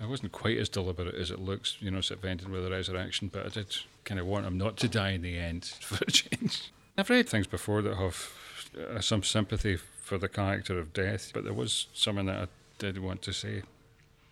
I 0.00 0.06
wasn't 0.06 0.32
quite 0.32 0.58
as 0.58 0.68
deliberate 0.68 1.14
as 1.14 1.30
it 1.30 1.38
looks, 1.38 1.76
you 1.80 1.90
know, 1.90 2.00
ending 2.24 2.50
with 2.50 2.66
a 2.66 2.70
resurrection, 2.70 3.30
but 3.32 3.46
I 3.46 3.48
did 3.48 3.76
kind 4.04 4.20
of 4.20 4.26
want 4.26 4.46
him 4.46 4.58
not 4.58 4.76
to 4.78 4.88
die 4.88 5.10
in 5.10 5.22
the 5.22 5.38
end 5.38 5.64
for 5.80 6.04
a 6.06 6.10
change. 6.10 6.70
I've 6.98 7.10
read 7.10 7.28
things 7.28 7.46
before 7.46 7.82
that 7.82 7.96
have 7.96 8.32
uh, 8.78 9.00
some 9.00 9.22
sympathy 9.22 9.76
for 9.76 10.18
the 10.18 10.28
character 10.28 10.78
of 10.78 10.92
death, 10.92 11.30
but 11.32 11.44
there 11.44 11.52
was 11.52 11.86
something 11.94 12.26
that 12.26 12.36
I 12.36 12.46
did 12.78 12.98
want 12.98 13.22
to 13.22 13.32
say 13.32 13.62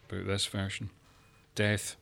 about 0.08 0.26
this 0.26 0.46
version. 0.46 0.90
Death. 1.54 1.96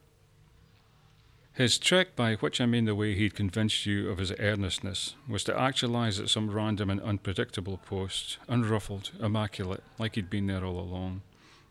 His 1.54 1.78
trick, 1.78 2.16
by 2.16 2.35
which 2.37 2.61
I 2.61 2.66
mean 2.66 2.87
the 2.87 2.95
way 2.95 3.14
he'd 3.14 3.35
convinced 3.35 3.85
you 3.85 4.11
of 4.11 4.19
his 4.19 4.33
earnestness, 4.38 5.14
was 5.28 5.45
to 5.45 5.59
actualize 5.59 6.19
at 6.19 6.31
some 6.31 6.50
random 6.50 6.88
and 6.90 7.00
unpredictable 7.00 7.76
post, 7.76 8.38
unruffled, 8.49 9.11
immaculate, 9.21 9.83
like 9.99 10.14
he'd 10.14 10.31
been 10.31 10.47
there 10.47 10.64
all 10.64 10.81
along 10.81 11.23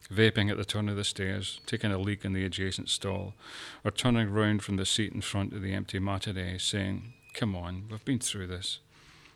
vaping 0.09 0.49
at 0.49 0.57
the 0.57 0.65
turn 0.65 0.89
of 0.89 0.95
the 0.95 1.03
stairs, 1.03 1.59
taking 1.65 1.91
a 1.91 1.97
leak 1.97 2.25
in 2.25 2.33
the 2.33 2.45
adjacent 2.45 2.89
stall, 2.89 3.33
or 3.83 3.91
turning 3.91 4.29
round 4.29 4.63
from 4.63 4.77
the 4.77 4.85
seat 4.85 5.13
in 5.13 5.21
front 5.21 5.53
of 5.53 5.61
the 5.61 5.73
empty 5.73 5.99
matinee, 5.99 6.57
saying, 6.57 7.13
Come 7.33 7.55
on, 7.55 7.85
we've 7.89 8.03
been 8.03 8.19
through 8.19 8.47
this. 8.47 8.79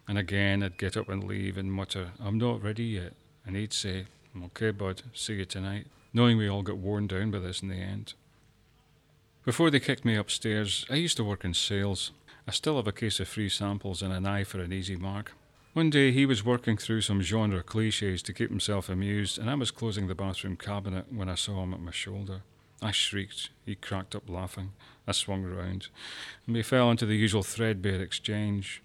And 0.08 0.17
again, 0.17 0.62
I'd 0.62 0.78
get 0.78 0.97
up 0.97 1.10
and 1.10 1.23
leave 1.23 1.58
and 1.58 1.71
mutter, 1.71 2.12
I'm 2.19 2.38
not 2.38 2.62
ready 2.62 2.84
yet. 2.84 3.13
And 3.45 3.56
he'd 3.56 3.73
say, 3.73 4.06
"I'm 4.34 4.43
Okay, 4.43 4.71
bud, 4.71 5.04
see 5.13 5.36
you 5.36 5.45
tonight, 5.45 5.88
knowing 6.13 6.38
we 6.38 6.49
all 6.49 6.62
got 6.62 6.78
worn 6.78 7.08
down 7.08 7.32
by 7.32 7.39
this 7.39 7.62
in 7.62 7.69
the 7.69 7.75
end. 7.75 8.13
Before 9.45 9.69
they 9.69 9.80
kicked 9.80 10.06
me 10.06 10.15
upstairs, 10.15 10.86
I 10.89 10.95
used 10.95 11.17
to 11.17 11.23
work 11.23 11.45
in 11.45 11.54
sales. 11.54 12.12
I 12.47 12.51
still 12.51 12.78
have 12.78 12.88
a 12.88 12.91
case 12.91 13.19
of 13.19 13.28
free 13.28 13.49
samples 13.49 14.01
and 14.01 14.12
an 14.12 14.25
eye 14.25 14.43
for 14.43 14.60
an 14.60 14.73
easy 14.73 14.95
mark. 14.95 15.34
One 15.75 15.89
day 15.89 16.13
he 16.13 16.25
was 16.25 16.45
working 16.45 16.77
through 16.77 17.01
some 17.01 17.21
genre 17.21 17.61
cliches 17.61 18.23
to 18.23 18.33
keep 18.33 18.49
himself 18.49 18.88
amused, 18.88 19.38
and 19.38 19.49
I 19.49 19.55
was 19.55 19.71
closing 19.71 20.07
the 20.07 20.15
bathroom 20.15 20.55
cabinet 20.55 21.11
when 21.11 21.27
I 21.27 21.35
saw 21.35 21.63
him 21.63 21.73
at 21.73 21.81
my 21.81 21.91
shoulder. 21.91 22.43
I 22.81 22.91
shrieked. 22.91 23.49
He 23.65 23.75
cracked 23.75 24.15
up 24.15 24.29
laughing. 24.29 24.71
I 25.05 25.11
swung 25.11 25.43
round, 25.43 25.89
and 26.45 26.55
we 26.55 26.63
fell 26.63 26.89
into 26.89 27.05
the 27.05 27.17
usual 27.17 27.43
threadbare 27.43 28.01
exchange. 28.01 28.81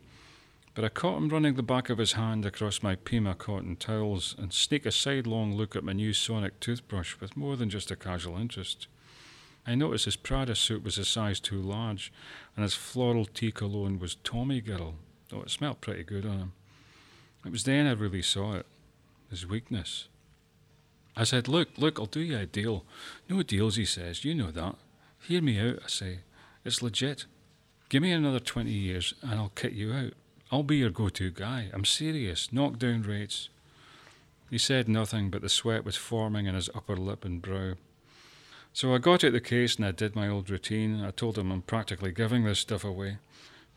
But 0.74 0.85
I 0.85 0.88
caught 0.88 1.18
him 1.18 1.29
running 1.29 1.55
the 1.55 1.62
back 1.62 1.90
of 1.90 1.98
his 1.98 2.14
hand 2.14 2.44
across 2.44 2.83
my 2.83 2.96
Pima 2.96 3.37
cotton 3.37 3.76
towels 3.76 4.35
and 4.37 4.53
sneak 4.53 4.85
a 4.85 4.90
sidelong 4.90 5.55
look 5.55 5.76
at 5.76 5.85
my 5.85 5.92
new 5.92 6.12
Sonic 6.12 6.59
toothbrush 6.59 7.20
with 7.20 7.37
more 7.37 7.55
than 7.55 7.70
just 7.70 7.92
a 7.92 7.96
casual 7.96 8.37
interest. 8.37 8.88
I 9.64 9.76
noticed 9.76 10.07
his 10.07 10.16
Prada 10.16 10.57
suit 10.57 10.83
was 10.83 10.98
a 10.98 11.05
size 11.05 11.38
too 11.38 11.62
large, 11.62 12.12
and 12.57 12.64
his 12.64 12.74
floral 12.74 13.26
tea 13.26 13.53
cologne 13.53 14.00
was 14.00 14.16
Tommy 14.24 14.61
Girl, 14.61 14.96
though 15.29 15.42
it 15.42 15.50
smelled 15.50 15.81
pretty 15.81 16.03
good 16.03 16.26
on 16.26 16.38
him. 16.38 16.53
It 17.44 17.53
was 17.53 17.64
then 17.64 17.87
I 17.87 17.92
really 17.92 18.22
saw 18.22 18.55
it 18.55 18.66
his 19.31 19.46
weakness. 19.46 20.09
I 21.16 21.24
said, 21.24 21.48
Look, 21.48 21.68
look, 21.79 21.98
I'll 21.98 22.07
do 22.07 22.20
you 22.20 22.37
a 22.37 22.46
deal. 22.46 22.85
No 23.29 23.42
deals, 23.42 23.76
he 23.76 23.85
says, 23.85 24.24
you 24.24 24.35
know 24.35 24.50
that. 24.50 24.74
Hear 25.26 25.40
me 25.40 25.59
out, 25.61 25.79
I 25.85 25.88
say. 25.88 26.18
It's 26.64 26.83
legit. 26.83 27.26
Give 27.88 28.03
me 28.03 28.12
another 28.12 28.40
20 28.40 28.70
years 28.70 29.14
and 29.22 29.33
I'll 29.33 29.53
kick 29.55 29.74
you 29.74 29.92
out. 29.92 30.12
I'll 30.53 30.62
be 30.62 30.79
your 30.79 30.90
go 30.90 31.09
to 31.09 31.31
guy. 31.31 31.70
I'm 31.72 31.85
serious. 31.85 32.53
Knockdown 32.53 33.03
rates. 33.03 33.48
He 34.50 34.59
said 34.59 34.88
nothing, 34.88 35.31
but 35.31 35.42
the 35.42 35.48
sweat 35.48 35.85
was 35.85 35.96
forming 35.96 36.46
in 36.46 36.57
his 36.57 36.70
upper 36.74 36.96
lip 36.96 37.24
and 37.24 37.40
brow. 37.40 37.74
So 38.72 38.94
I 38.94 38.98
got 38.98 39.24
out 39.24 39.33
the 39.33 39.40
case 39.40 39.76
and 39.76 39.85
I 39.85 39.92
did 39.92 40.16
my 40.16 40.29
old 40.29 40.50
routine. 40.50 41.05
I 41.05 41.11
told 41.11 41.38
him 41.38 41.50
I'm 41.50 41.62
practically 41.62 42.12
giving 42.12 42.44
this 42.44 42.59
stuff 42.59 42.85
away. 42.85 43.18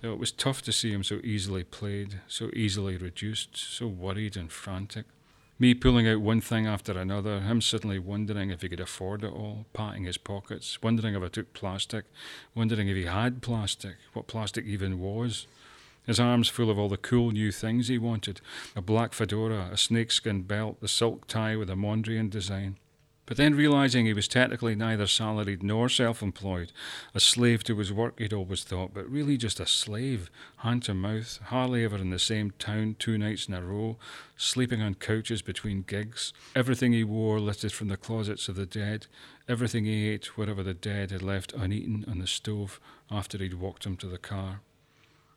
It 0.03 0.19
was 0.19 0.33
tough 0.33 0.61
to 0.63 0.73
see 0.73 0.91
him 0.91 1.01
so 1.01 1.21
easily 1.23 1.63
played, 1.63 2.19
so 2.27 2.49
easily 2.53 2.97
reduced, 2.97 3.55
so 3.55 3.87
worried 3.87 4.35
and 4.35 4.51
frantic. 4.51 5.05
Me 5.57 5.73
pulling 5.73 6.05
out 6.05 6.19
one 6.19 6.41
thing 6.41 6.67
after 6.67 6.91
another, 6.91 7.39
him 7.39 7.61
suddenly 7.61 7.97
wondering 7.97 8.49
if 8.49 8.63
he 8.63 8.67
could 8.67 8.81
afford 8.81 9.23
it 9.23 9.31
all, 9.31 9.65
patting 9.71 10.03
his 10.03 10.17
pockets, 10.17 10.81
wondering 10.83 11.15
if 11.15 11.23
I 11.23 11.29
took 11.29 11.53
plastic, 11.53 12.03
wondering 12.53 12.89
if 12.89 12.97
he 12.97 13.05
had 13.05 13.41
plastic, 13.41 13.95
what 14.11 14.27
plastic 14.27 14.65
even 14.65 14.99
was. 14.99 15.47
His 16.05 16.19
arms 16.19 16.49
full 16.49 16.69
of 16.69 16.77
all 16.77 16.89
the 16.89 16.97
cool 16.97 17.31
new 17.31 17.53
things 17.53 17.87
he 17.87 17.97
wanted 17.97 18.41
a 18.75 18.81
black 18.81 19.13
fedora, 19.13 19.69
a 19.71 19.77
snakeskin 19.77 20.41
belt, 20.41 20.81
the 20.81 20.89
silk 20.89 21.27
tie 21.27 21.55
with 21.55 21.69
a 21.69 21.75
Mondrian 21.75 22.29
design. 22.29 22.75
But 23.25 23.37
then 23.37 23.55
realizing 23.55 24.05
he 24.05 24.13
was 24.13 24.27
technically 24.27 24.75
neither 24.75 25.07
salaried 25.07 25.63
nor 25.63 25.87
self 25.87 26.21
employed, 26.21 26.73
a 27.15 27.21
slave 27.21 27.63
to 27.63 27.77
his 27.77 27.93
work, 27.93 28.19
he'd 28.19 28.33
always 28.33 28.65
thought, 28.65 28.93
but 28.93 29.09
really 29.09 29.37
just 29.37 29.61
a 29.61 29.65
slave, 29.65 30.29
hand 30.57 30.83
to 30.83 30.93
mouth, 30.93 31.39
hardly 31.45 31.85
ever 31.85 31.95
in 31.95 32.09
the 32.09 32.19
same 32.19 32.51
town 32.51 32.97
two 32.99 33.17
nights 33.17 33.47
in 33.47 33.53
a 33.53 33.61
row, 33.61 33.97
sleeping 34.35 34.81
on 34.81 34.95
couches 34.95 35.41
between 35.41 35.83
gigs, 35.83 36.33
everything 36.53 36.91
he 36.91 37.05
wore 37.05 37.39
lifted 37.39 37.71
from 37.71 37.87
the 37.87 37.95
closets 37.95 38.49
of 38.49 38.57
the 38.57 38.65
dead, 38.65 39.07
everything 39.47 39.85
he 39.85 40.09
ate, 40.09 40.37
whatever 40.37 40.61
the 40.61 40.73
dead 40.73 41.11
had 41.11 41.21
left 41.21 41.53
uneaten 41.53 42.03
on 42.09 42.19
the 42.19 42.27
stove 42.27 42.81
after 43.09 43.37
he'd 43.37 43.53
walked 43.53 43.85
him 43.85 43.95
to 43.95 44.07
the 44.07 44.17
car. 44.17 44.59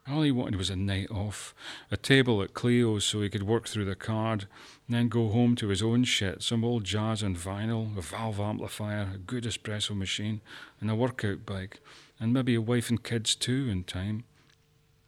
All 0.09 0.23
he 0.23 0.31
wanted 0.31 0.55
was 0.55 0.71
a 0.71 0.77
night 0.77 1.11
off, 1.11 1.53
a 1.91 1.97
table 1.97 2.41
at 2.41 2.55
Cleo's 2.55 3.05
so 3.05 3.23
he 3.23 3.29
could 3.29 3.43
work 3.43 3.67
through 3.67 3.87
the 3.87 3.97
card, 3.97 4.47
and 4.87 4.97
then 4.97 5.09
go 5.09 5.31
home 5.31 5.57
to 5.57 5.67
his 5.67 5.83
own 5.83 6.05
shit, 6.05 6.45
some 6.45 6.65
old 6.65 6.85
jazz 6.85 7.25
on 7.25 7.35
vinyl, 7.35 7.99
a 7.99 8.03
valve 8.03 8.39
amplifier, 8.39 9.11
a 9.13 9.19
good 9.19 9.43
espresso 9.43 9.97
machine, 9.97 10.43
and 10.81 10.89
a 10.93 10.95
workout 10.95 11.45
bike, 11.45 11.81
and 12.21 12.33
maybe 12.33 12.55
a 12.55 12.61
wife 12.61 12.89
and 12.89 13.03
kids 13.03 13.35
too 13.35 13.67
in 13.69 13.83
time. 13.83 14.23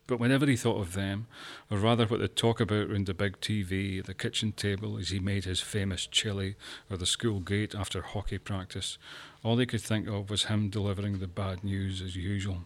But 0.08 0.18
whenever 0.18 0.46
he 0.46 0.56
thought 0.56 0.80
of 0.80 0.94
them, 0.94 1.28
or 1.70 1.78
rather 1.78 2.06
what 2.06 2.18
they'd 2.18 2.34
talk 2.34 2.58
about 2.58 2.90
round 2.90 3.06
the 3.06 3.14
big 3.14 3.40
TV, 3.40 4.04
the 4.04 4.14
kitchen 4.14 4.50
table 4.50 4.98
as 4.98 5.10
he 5.10 5.20
made 5.20 5.44
his 5.44 5.60
famous 5.60 6.08
chili, 6.08 6.56
or 6.90 6.96
the 6.96 7.06
school 7.06 7.38
gate 7.38 7.72
after 7.72 8.02
hockey 8.02 8.38
practice, 8.38 8.98
all 9.44 9.58
he 9.58 9.66
could 9.66 9.82
think 9.82 10.08
of 10.08 10.28
was 10.28 10.46
him 10.46 10.70
delivering 10.70 11.20
the 11.20 11.28
bad 11.28 11.62
news 11.62 12.02
as 12.02 12.16
usual. 12.16 12.64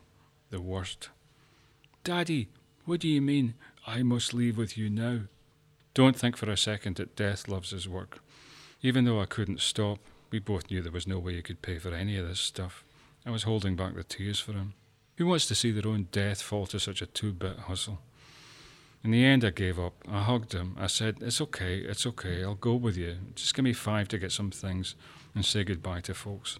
The 0.48 0.62
worst. 0.62 1.10
Daddy, 2.04 2.48
what 2.84 2.98
do 2.98 3.06
you 3.06 3.22
mean? 3.22 3.54
I 3.86 4.02
must 4.02 4.34
leave 4.34 4.58
with 4.58 4.76
you 4.76 4.90
now. 4.90 5.20
Don't 5.94 6.16
think 6.16 6.36
for 6.36 6.50
a 6.50 6.56
second 6.56 6.96
that 6.96 7.14
death 7.14 7.46
loves 7.46 7.70
his 7.70 7.88
work. 7.88 8.18
Even 8.80 9.04
though 9.04 9.20
I 9.20 9.26
couldn't 9.26 9.60
stop, 9.60 10.00
we 10.32 10.40
both 10.40 10.68
knew 10.68 10.82
there 10.82 10.90
was 10.90 11.06
no 11.06 11.20
way 11.20 11.34
he 11.34 11.42
could 11.42 11.62
pay 11.62 11.78
for 11.78 11.94
any 11.94 12.16
of 12.16 12.26
this 12.26 12.40
stuff. 12.40 12.82
I 13.24 13.30
was 13.30 13.44
holding 13.44 13.76
back 13.76 13.94
the 13.94 14.02
tears 14.02 14.40
for 14.40 14.52
him. 14.52 14.74
Who 15.16 15.26
wants 15.26 15.46
to 15.46 15.54
see 15.54 15.70
their 15.70 15.86
own 15.86 16.08
death 16.10 16.42
fall 16.42 16.66
to 16.66 16.80
such 16.80 17.02
a 17.02 17.06
two 17.06 17.32
bit 17.32 17.56
hustle? 17.56 18.00
In 19.04 19.12
the 19.12 19.24
end, 19.24 19.44
I 19.44 19.50
gave 19.50 19.78
up. 19.78 19.94
I 20.08 20.22
hugged 20.22 20.54
him. 20.54 20.76
I 20.80 20.88
said, 20.88 21.18
It's 21.20 21.40
okay, 21.40 21.78
it's 21.78 22.06
okay, 22.06 22.42
I'll 22.42 22.56
go 22.56 22.74
with 22.74 22.96
you. 22.96 23.16
Just 23.36 23.54
give 23.54 23.64
me 23.64 23.74
five 23.74 24.08
to 24.08 24.18
get 24.18 24.32
some 24.32 24.50
things 24.50 24.96
and 25.36 25.44
say 25.44 25.62
goodbye 25.62 26.00
to 26.02 26.14
folks. 26.14 26.58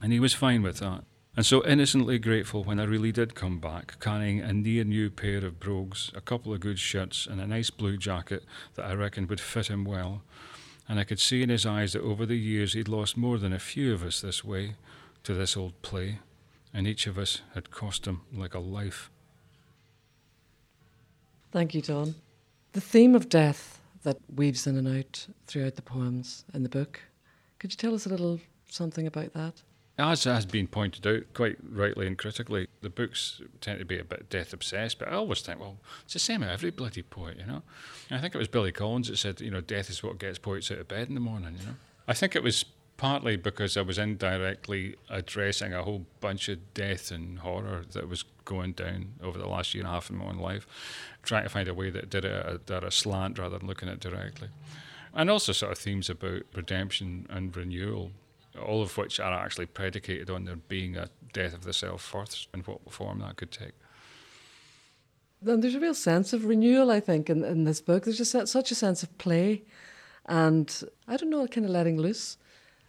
And 0.00 0.12
he 0.12 0.20
was 0.20 0.34
fine 0.34 0.62
with 0.62 0.78
that. 0.78 1.02
And 1.36 1.44
so 1.44 1.62
innocently 1.66 2.18
grateful 2.18 2.64
when 2.64 2.80
I 2.80 2.84
really 2.84 3.12
did 3.12 3.34
come 3.34 3.58
back, 3.58 4.00
carrying 4.00 4.40
a 4.40 4.54
near 4.54 4.84
new 4.84 5.10
pair 5.10 5.44
of 5.44 5.60
brogues, 5.60 6.10
a 6.14 6.22
couple 6.22 6.54
of 6.54 6.60
good 6.60 6.78
shirts, 6.78 7.26
and 7.26 7.42
a 7.42 7.46
nice 7.46 7.68
blue 7.68 7.98
jacket 7.98 8.42
that 8.74 8.86
I 8.86 8.94
reckoned 8.94 9.28
would 9.28 9.40
fit 9.40 9.66
him 9.66 9.84
well. 9.84 10.22
And 10.88 10.98
I 10.98 11.04
could 11.04 11.20
see 11.20 11.42
in 11.42 11.50
his 11.50 11.66
eyes 11.66 11.92
that 11.92 12.00
over 12.00 12.24
the 12.24 12.38
years 12.38 12.72
he'd 12.72 12.88
lost 12.88 13.18
more 13.18 13.36
than 13.36 13.52
a 13.52 13.58
few 13.58 13.92
of 13.92 14.02
us 14.02 14.22
this 14.22 14.42
way 14.42 14.76
to 15.24 15.34
this 15.34 15.58
old 15.58 15.82
play, 15.82 16.20
and 16.72 16.86
each 16.86 17.06
of 17.06 17.18
us 17.18 17.42
had 17.52 17.70
cost 17.70 18.06
him 18.06 18.22
like 18.32 18.54
a 18.54 18.58
life. 18.58 19.10
Thank 21.52 21.74
you, 21.74 21.82
Don. 21.82 22.14
The 22.72 22.80
theme 22.80 23.14
of 23.14 23.28
death 23.28 23.80
that 24.04 24.16
weaves 24.34 24.66
in 24.66 24.76
and 24.76 24.88
out 24.88 25.26
throughout 25.46 25.74
the 25.74 25.82
poems 25.82 26.44
in 26.54 26.62
the 26.62 26.68
book. 26.70 27.00
Could 27.58 27.72
you 27.72 27.76
tell 27.76 27.94
us 27.94 28.06
a 28.06 28.08
little 28.08 28.40
something 28.70 29.06
about 29.06 29.34
that? 29.34 29.62
As 29.98 30.24
has 30.24 30.44
been 30.44 30.66
pointed 30.66 31.06
out 31.06 31.22
quite 31.32 31.56
rightly 31.66 32.06
and 32.06 32.18
critically, 32.18 32.68
the 32.82 32.90
books 32.90 33.40
tend 33.62 33.78
to 33.78 33.86
be 33.86 33.98
a 33.98 34.04
bit 34.04 34.28
death 34.28 34.52
obsessed, 34.52 34.98
but 34.98 35.08
I 35.08 35.12
always 35.12 35.40
think, 35.40 35.58
well, 35.58 35.78
it's 36.04 36.12
the 36.12 36.18
same 36.18 36.40
with 36.40 36.50
every 36.50 36.70
bloody 36.70 37.02
poet, 37.02 37.38
you 37.38 37.46
know? 37.46 37.62
And 38.10 38.18
I 38.18 38.20
think 38.20 38.34
it 38.34 38.38
was 38.38 38.48
Billy 38.48 38.72
Collins 38.72 39.08
that 39.08 39.16
said, 39.16 39.40
you 39.40 39.50
know, 39.50 39.62
death 39.62 39.88
is 39.88 40.02
what 40.02 40.18
gets 40.18 40.38
poets 40.38 40.70
out 40.70 40.78
of 40.78 40.88
bed 40.88 41.08
in 41.08 41.14
the 41.14 41.20
morning, 41.20 41.56
you 41.58 41.66
know? 41.66 41.74
I 42.06 42.12
think 42.12 42.36
it 42.36 42.42
was 42.42 42.66
partly 42.98 43.36
because 43.36 43.76
I 43.76 43.82
was 43.82 43.96
indirectly 43.98 44.96
addressing 45.08 45.72
a 45.72 45.82
whole 45.82 46.06
bunch 46.20 46.48
of 46.48 46.74
death 46.74 47.10
and 47.10 47.38
horror 47.38 47.84
that 47.92 48.08
was 48.08 48.24
going 48.44 48.72
down 48.72 49.14
over 49.22 49.38
the 49.38 49.48
last 49.48 49.74
year 49.74 49.82
and 49.82 49.88
a 49.88 49.92
half 49.92 50.10
in 50.10 50.16
my 50.16 50.26
own 50.26 50.38
life, 50.38 50.66
trying 51.22 51.44
to 51.44 51.48
find 51.48 51.68
a 51.68 51.74
way 51.74 51.90
that 51.90 52.10
did 52.10 52.24
it 52.24 52.46
uh, 52.46 52.54
at, 52.54 52.70
at 52.70 52.84
a 52.84 52.90
slant 52.90 53.38
rather 53.38 53.58
than 53.58 53.66
looking 53.66 53.88
at 53.88 53.94
it 53.94 54.00
directly. 54.00 54.48
And 55.14 55.30
also 55.30 55.52
sort 55.52 55.72
of 55.72 55.78
themes 55.78 56.10
about 56.10 56.42
redemption 56.54 57.26
and 57.30 57.56
renewal 57.56 58.12
all 58.58 58.82
of 58.82 58.96
which 58.96 59.20
are 59.20 59.32
actually 59.32 59.66
predicated 59.66 60.30
on 60.30 60.44
there 60.44 60.56
being 60.56 60.96
a 60.96 61.08
death 61.32 61.54
of 61.54 61.64
the 61.64 61.72
self 61.72 62.02
first 62.02 62.48
and 62.52 62.66
what 62.66 62.90
form 62.90 63.20
that 63.20 63.36
could 63.36 63.50
take. 63.50 63.72
Then 65.42 65.60
there's 65.60 65.74
a 65.74 65.80
real 65.80 65.94
sense 65.94 66.32
of 66.32 66.46
renewal, 66.46 66.90
I 66.90 67.00
think, 67.00 67.28
in, 67.28 67.44
in 67.44 67.64
this 67.64 67.80
book. 67.80 68.04
There's 68.04 68.18
just 68.18 68.32
such 68.32 68.70
a 68.70 68.74
sense 68.74 69.02
of 69.02 69.16
play 69.18 69.62
and, 70.26 70.82
I 71.06 71.16
don't 71.16 71.30
know, 71.30 71.46
kind 71.46 71.64
of 71.64 71.70
letting 71.70 71.98
loose. 71.98 72.36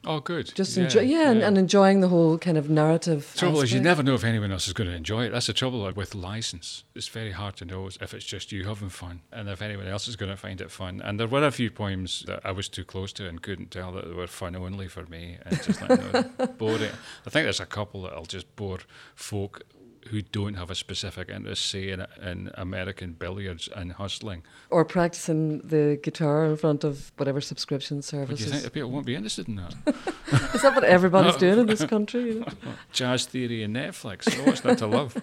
Oh, 0.05 0.19
good. 0.19 0.53
Just 0.55 0.77
yeah, 0.77 0.83
enjoy, 0.83 1.01
yeah, 1.01 1.23
yeah. 1.23 1.31
And, 1.31 1.41
and, 1.41 1.57
enjoying 1.57 2.01
the 2.01 2.07
whole 2.07 2.37
kind 2.37 2.57
of 2.57 2.69
narrative. 2.69 3.29
The 3.33 3.39
trouble 3.39 3.57
aspect. 3.57 3.71
is, 3.71 3.73
you 3.73 3.81
never 3.81 4.03
know 4.03 4.13
if 4.13 4.23
anyone 4.23 4.51
else 4.51 4.67
is 4.67 4.73
going 4.73 4.89
to 4.89 4.95
enjoy 4.95 5.25
it. 5.25 5.31
That's 5.31 5.47
the 5.47 5.53
trouble 5.53 5.91
with 5.93 6.15
license. 6.15 6.83
It's 6.95 7.07
very 7.07 7.31
hard 7.31 7.55
to 7.57 7.65
know 7.65 7.87
if 7.87 8.13
it's 8.13 8.25
just 8.25 8.51
you 8.51 8.63
having 8.65 8.89
fun 8.89 9.21
and 9.33 9.49
if 9.49 9.61
anyone 9.61 9.87
else 9.87 10.07
is 10.07 10.15
going 10.15 10.31
to 10.31 10.37
find 10.37 10.61
it 10.61 10.71
fun. 10.71 11.01
And 11.03 11.19
there 11.19 11.27
were 11.27 11.45
a 11.45 11.51
few 11.51 11.71
poems 11.71 12.23
that 12.27 12.41
I 12.45 12.51
was 12.51 12.69
too 12.69 12.85
close 12.85 13.11
to 13.13 13.27
and 13.27 13.41
couldn't 13.41 13.71
tell 13.71 13.91
that 13.93 14.07
they 14.07 14.13
were 14.13 14.27
fun 14.27 14.55
only 14.55 14.87
for 14.87 15.05
me 15.07 15.37
and 15.45 15.61
just 15.63 15.81
like 15.81 16.13
no, 16.13 16.47
boring. 16.57 16.91
I 17.25 17.29
think 17.29 17.45
there's 17.45 17.59
a 17.59 17.65
couple 17.65 18.03
that'll 18.03 18.25
just 18.25 18.55
bore 18.55 18.79
folk 19.15 19.63
who 20.09 20.21
don't 20.21 20.55
have 20.55 20.69
a 20.69 20.75
specific 20.75 21.29
interest, 21.29 21.65
say 21.65 21.89
in, 21.89 22.05
in 22.21 22.51
American 22.55 23.13
billiards 23.13 23.69
and 23.75 23.93
hustling, 23.93 24.43
or 24.69 24.85
practicing 24.85 25.59
the 25.59 25.99
guitar 26.01 26.45
in 26.45 26.57
front 26.57 26.83
of 26.83 27.11
whatever 27.17 27.41
subscription 27.41 28.01
services. 28.01 28.45
Do 28.45 28.53
you 28.53 28.59
think 28.59 28.73
people 28.73 28.91
won't 28.91 29.05
be 29.05 29.15
interested 29.15 29.47
in 29.47 29.55
that? 29.55 29.75
Is 30.53 30.61
that 30.61 30.75
what 30.75 30.83
everybody's 30.83 31.33
no. 31.39 31.39
doing 31.39 31.59
in 31.59 31.65
this 31.67 31.85
country? 31.85 32.33
You 32.33 32.39
know? 32.63 32.73
Jazz 32.91 33.25
theory 33.25 33.63
and 33.63 33.75
Netflix. 33.75 34.23
So 34.23 34.43
what's 34.43 34.61
that 34.61 34.77
to 34.79 34.87
love? 34.87 35.15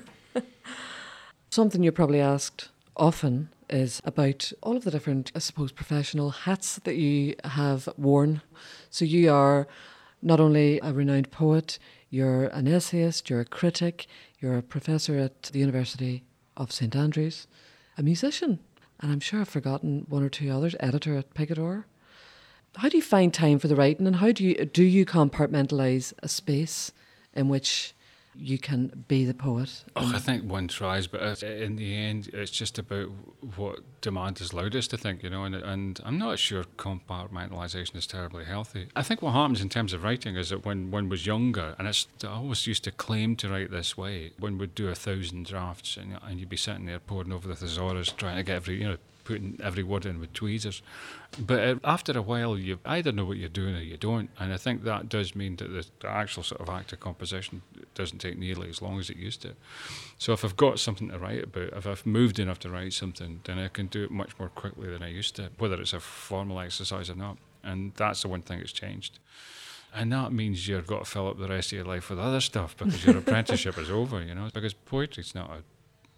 Something 1.50 1.82
you're 1.82 1.92
probably 1.92 2.20
asked 2.20 2.68
often 2.96 3.48
is 3.70 4.00
about 4.04 4.52
all 4.62 4.76
of 4.76 4.84
the 4.84 4.90
different, 4.90 5.32
I 5.34 5.38
suppose, 5.38 5.72
professional 5.72 6.30
hats 6.30 6.80
that 6.84 6.96
you 6.96 7.34
have 7.44 7.88
worn. 7.96 8.42
So 8.90 9.04
you 9.04 9.32
are 9.32 9.66
not 10.22 10.40
only 10.40 10.80
a 10.82 10.92
renowned 10.92 11.30
poet, 11.30 11.78
you're 12.10 12.46
an 12.46 12.68
essayist, 12.68 13.28
you're 13.28 13.40
a 13.40 13.44
critic, 13.44 14.06
you're 14.44 14.58
a 14.58 14.62
professor 14.62 15.16
at 15.16 15.44
the 15.44 15.58
University 15.58 16.22
of 16.54 16.70
St 16.70 16.94
Andrews, 16.94 17.46
a 17.96 18.02
musician, 18.02 18.58
and 19.00 19.10
I'm 19.10 19.18
sure 19.18 19.40
I've 19.40 19.48
forgotten 19.48 20.04
one 20.06 20.22
or 20.22 20.28
two 20.28 20.50
others, 20.50 20.76
editor 20.78 21.16
at 21.16 21.32
Picador. 21.32 21.86
How 22.76 22.90
do 22.90 22.98
you 22.98 23.02
find 23.02 23.32
time 23.32 23.58
for 23.58 23.68
the 23.68 23.74
writing 23.74 24.06
and 24.06 24.16
how 24.16 24.32
do 24.32 24.44
you 24.44 24.66
do 24.66 24.82
you 24.82 25.06
compartmentalize 25.06 26.12
a 26.22 26.28
space 26.28 26.92
in 27.32 27.48
which 27.48 27.94
you 28.36 28.58
can 28.58 29.04
be 29.08 29.24
the 29.24 29.34
poet. 29.34 29.84
Oh, 29.96 30.12
I 30.14 30.18
think 30.18 30.44
one 30.44 30.68
tries, 30.68 31.06
but 31.06 31.42
in 31.42 31.76
the 31.76 31.94
end, 31.94 32.30
it's 32.32 32.50
just 32.50 32.78
about 32.78 33.08
what 33.56 33.80
demand 34.00 34.40
is 34.40 34.52
loudest. 34.52 34.92
I 34.94 34.96
think 34.96 35.22
you 35.22 35.30
know, 35.30 35.44
and 35.44 35.54
and 35.54 36.00
I'm 36.04 36.18
not 36.18 36.38
sure 36.38 36.64
compartmentalization 36.76 37.96
is 37.96 38.06
terribly 38.06 38.44
healthy. 38.44 38.88
I 38.96 39.02
think 39.02 39.22
what 39.22 39.32
happens 39.32 39.60
in 39.60 39.68
terms 39.68 39.92
of 39.92 40.02
writing 40.02 40.36
is 40.36 40.50
that 40.50 40.64
when 40.64 40.90
one 40.90 41.08
was 41.08 41.26
younger, 41.26 41.74
and 41.78 41.88
it's 41.88 42.06
I 42.22 42.28
always 42.28 42.66
used 42.66 42.84
to 42.84 42.90
claim 42.90 43.36
to 43.36 43.48
write 43.48 43.70
this 43.70 43.96
way. 43.96 44.32
One 44.38 44.58
would 44.58 44.74
do 44.74 44.88
a 44.88 44.94
thousand 44.94 45.46
drafts, 45.46 45.96
and 45.96 46.18
and 46.22 46.40
you'd 46.40 46.48
be 46.48 46.56
sitting 46.56 46.86
there 46.86 46.98
poring 46.98 47.32
over 47.32 47.48
the 47.48 47.56
thesaurus, 47.56 48.10
trying 48.10 48.36
to 48.36 48.42
get 48.42 48.56
every 48.56 48.80
you 48.80 48.88
know 48.88 48.96
putting 49.24 49.58
every 49.62 49.82
word 49.82 50.06
in 50.06 50.20
with 50.20 50.32
tweezers. 50.32 50.82
But 51.38 51.60
uh, 51.60 51.74
after 51.82 52.16
a 52.16 52.22
while, 52.22 52.56
you 52.56 52.78
either 52.84 53.10
know 53.10 53.24
what 53.24 53.38
you're 53.38 53.48
doing 53.48 53.74
or 53.74 53.80
you 53.80 53.96
don't. 53.96 54.30
And 54.38 54.52
I 54.52 54.56
think 54.56 54.84
that 54.84 55.08
does 55.08 55.34
mean 55.34 55.56
that 55.56 55.68
the, 55.68 55.86
the, 56.00 56.08
actual 56.08 56.42
sort 56.42 56.60
of 56.60 56.68
act 56.68 56.92
of 56.92 57.00
composition 57.00 57.62
doesn't 57.94 58.18
take 58.18 58.38
nearly 58.38 58.68
as 58.68 58.80
long 58.80 58.98
as 58.98 59.10
it 59.10 59.16
used 59.16 59.42
to. 59.42 59.54
So 60.18 60.32
if 60.32 60.44
I've 60.44 60.56
got 60.56 60.78
something 60.78 61.08
to 61.08 61.18
write 61.18 61.44
about, 61.44 61.72
if 61.72 61.86
I've 61.86 62.06
moved 62.06 62.38
enough 62.38 62.60
to 62.60 62.70
write 62.70 62.92
something, 62.92 63.40
then 63.44 63.58
I 63.58 63.68
can 63.68 63.86
do 63.86 64.04
it 64.04 64.10
much 64.10 64.38
more 64.38 64.48
quickly 64.48 64.88
than 64.88 65.02
I 65.02 65.08
used 65.08 65.34
to, 65.36 65.50
whether 65.58 65.80
it's 65.80 65.92
a 65.92 66.00
formal 66.00 66.60
exercise 66.60 67.10
or 67.10 67.16
not. 67.16 67.38
And 67.62 67.92
that's 67.96 68.22
the 68.22 68.28
one 68.28 68.42
thing 68.42 68.58
that's 68.58 68.72
changed. 68.72 69.18
And 69.94 70.12
that 70.12 70.32
means 70.32 70.66
you've 70.66 70.86
got 70.86 71.04
to 71.04 71.10
fill 71.10 71.28
up 71.28 71.38
the 71.38 71.48
rest 71.48 71.72
of 71.72 71.76
your 71.76 71.84
life 71.84 72.10
with 72.10 72.18
other 72.18 72.40
stuff 72.40 72.76
because 72.76 73.04
your 73.04 73.16
apprenticeship 73.18 73.78
is 73.78 73.90
over, 73.90 74.22
you 74.22 74.34
know, 74.34 74.48
because 74.52 74.74
poetry's 74.74 75.34
not 75.34 75.50
a 75.50 75.62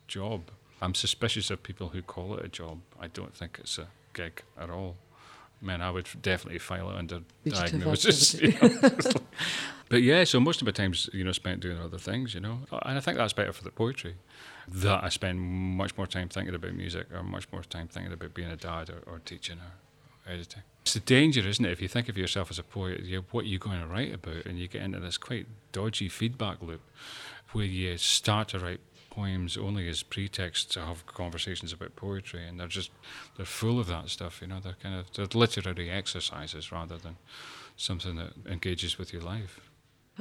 job. 0.09 0.51
I'm 0.81 0.95
suspicious 0.95 1.51
of 1.51 1.63
people 1.63 1.89
who 1.89 2.03
call 2.03 2.37
it 2.37 2.45
a 2.45 2.49
job. 2.49 2.81
I 3.01 3.07
don't 3.09 3.35
think 3.35 3.59
it's 3.61 3.79
a 3.79 3.89
gig 4.13 4.43
at 4.59 4.71
all. 4.71 4.97
I 5.63 5.67
mean, 5.67 5.81
I 5.81 5.91
would 5.91 6.09
definitely 6.21 6.59
file 6.59 6.91
it 6.91 6.97
under 6.97 7.21
diagnosis. 7.47 8.35
You 8.41 8.53
know? 8.61 8.79
but 9.89 10.03
yeah, 10.03 10.25
so 10.25 10.39
most 10.39 10.61
of 10.61 10.67
my 10.67 10.73
time's 10.73 11.09
you 11.13 11.25
know 11.25 11.33
spent 11.33 11.61
doing 11.61 11.79
other 11.81 11.99
things, 11.99 12.35
you 12.35 12.41
know, 12.41 12.61
and 12.71 12.99
I 12.99 13.01
think 13.01 13.17
that's 13.17 13.33
better 13.33 13.53
for 13.53 13.65
the 13.65 13.71
poetry. 13.71 14.17
That 14.69 15.03
I 15.03 15.09
spend 15.09 15.41
much 15.41 15.97
more 15.97 16.07
time 16.07 16.29
thinking 16.29 16.55
about 16.55 16.75
music, 16.75 17.07
or 17.13 17.23
much 17.23 17.51
more 17.53 17.63
time 17.63 17.89
thinking 17.89 18.13
about 18.13 18.35
being 18.35 18.51
a 18.51 18.57
dad, 18.57 18.91
or, 18.91 19.11
or 19.11 19.21
teaching, 19.21 19.59
or 19.59 20.31
editing. 20.33 20.63
It's 20.83 20.95
the 20.95 21.01
danger, 21.01 21.41
isn't 21.49 21.65
it? 21.65 21.73
If 21.73 21.81
you 21.81 21.89
think 21.89 22.09
of 22.09 22.19
yourself 22.19 22.51
as 22.51 22.59
a 22.59 22.63
poet, 22.63 23.01
you, 23.01 23.25
what 23.31 23.45
are 23.45 23.49
you 23.49 23.59
going 23.59 23.81
to 23.81 23.87
write 23.87 24.15
about, 24.15 24.45
and 24.45 24.59
you 24.59 24.69
get 24.69 24.83
into 24.83 25.01
this 25.01 25.17
quite 25.17 25.47
dodgy 25.73 26.09
feedback 26.09 26.61
loop, 26.61 26.83
where 27.53 27.65
you 27.65 27.97
start 27.97 28.49
to 28.49 28.59
write 28.59 28.81
poems 29.17 29.57
only 29.57 29.89
as 29.89 30.03
pretext 30.03 30.71
to 30.73 30.81
have 30.85 31.07
conversations 31.07 31.73
about 31.73 31.97
poetry, 31.97 32.47
and 32.47 32.61
they're 32.61 32.69
just 32.69 32.91
they're 33.37 33.47
full 33.47 33.81
of 33.81 33.87
that 33.87 34.11
stuff. 34.11 34.41
You 34.43 34.49
know, 34.49 34.61
they're 34.61 34.77
kind 34.83 34.95
of 34.95 35.13
they're 35.13 35.41
literary 35.41 35.91
exercises 35.91 36.71
rather 36.71 36.99
than 36.99 37.17
something 37.77 38.17
that 38.17 38.33
engages 38.47 38.99
with 38.99 39.13
your 39.13 39.23
life. 39.23 39.61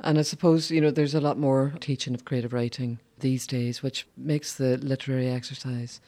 And 0.04 0.18
I 0.18 0.24
suppose 0.24 0.72
you 0.72 0.82
know 0.82 0.92
there's 0.92 1.16
a 1.16 1.22
lot 1.22 1.38
more 1.38 1.74
teaching 1.80 2.14
of 2.16 2.26
creative 2.26 2.54
writing 2.54 3.00
these 3.20 3.46
days, 3.46 3.84
which 3.84 4.08
makes 4.16 4.54
the 4.54 4.78
literary 4.78 5.30
exercise 5.30 6.00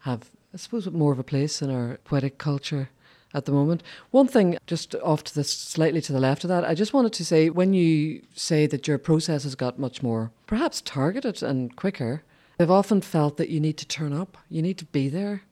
have, 0.00 0.30
I 0.54 0.56
suppose, 0.56 0.90
more 0.90 1.12
of 1.12 1.18
a 1.18 1.24
place 1.24 1.62
in 1.62 1.70
our 1.70 1.98
poetic 2.04 2.38
culture 2.38 2.88
at 3.34 3.44
the 3.44 3.52
moment. 3.52 3.82
One 4.10 4.28
thing, 4.28 4.58
just 4.66 4.94
off 4.96 5.24
to 5.24 5.34
the 5.34 5.44
slightly 5.44 6.00
to 6.02 6.12
the 6.12 6.20
left 6.20 6.44
of 6.44 6.48
that, 6.48 6.64
I 6.64 6.74
just 6.74 6.92
wanted 6.92 7.12
to 7.14 7.24
say 7.24 7.50
when 7.50 7.72
you 7.74 8.22
say 8.34 8.66
that 8.66 8.86
your 8.86 8.98
process 8.98 9.44
has 9.44 9.54
got 9.54 9.78
much 9.78 10.02
more, 10.02 10.30
perhaps 10.46 10.80
targeted 10.80 11.42
and 11.42 11.74
quicker, 11.76 12.22
I've 12.58 12.70
often 12.70 13.00
felt 13.00 13.36
that 13.38 13.48
you 13.48 13.60
need 13.60 13.76
to 13.78 13.86
turn 13.86 14.12
up, 14.12 14.36
you 14.48 14.62
need 14.62 14.78
to 14.78 14.84
be 14.84 15.08
there 15.08 15.42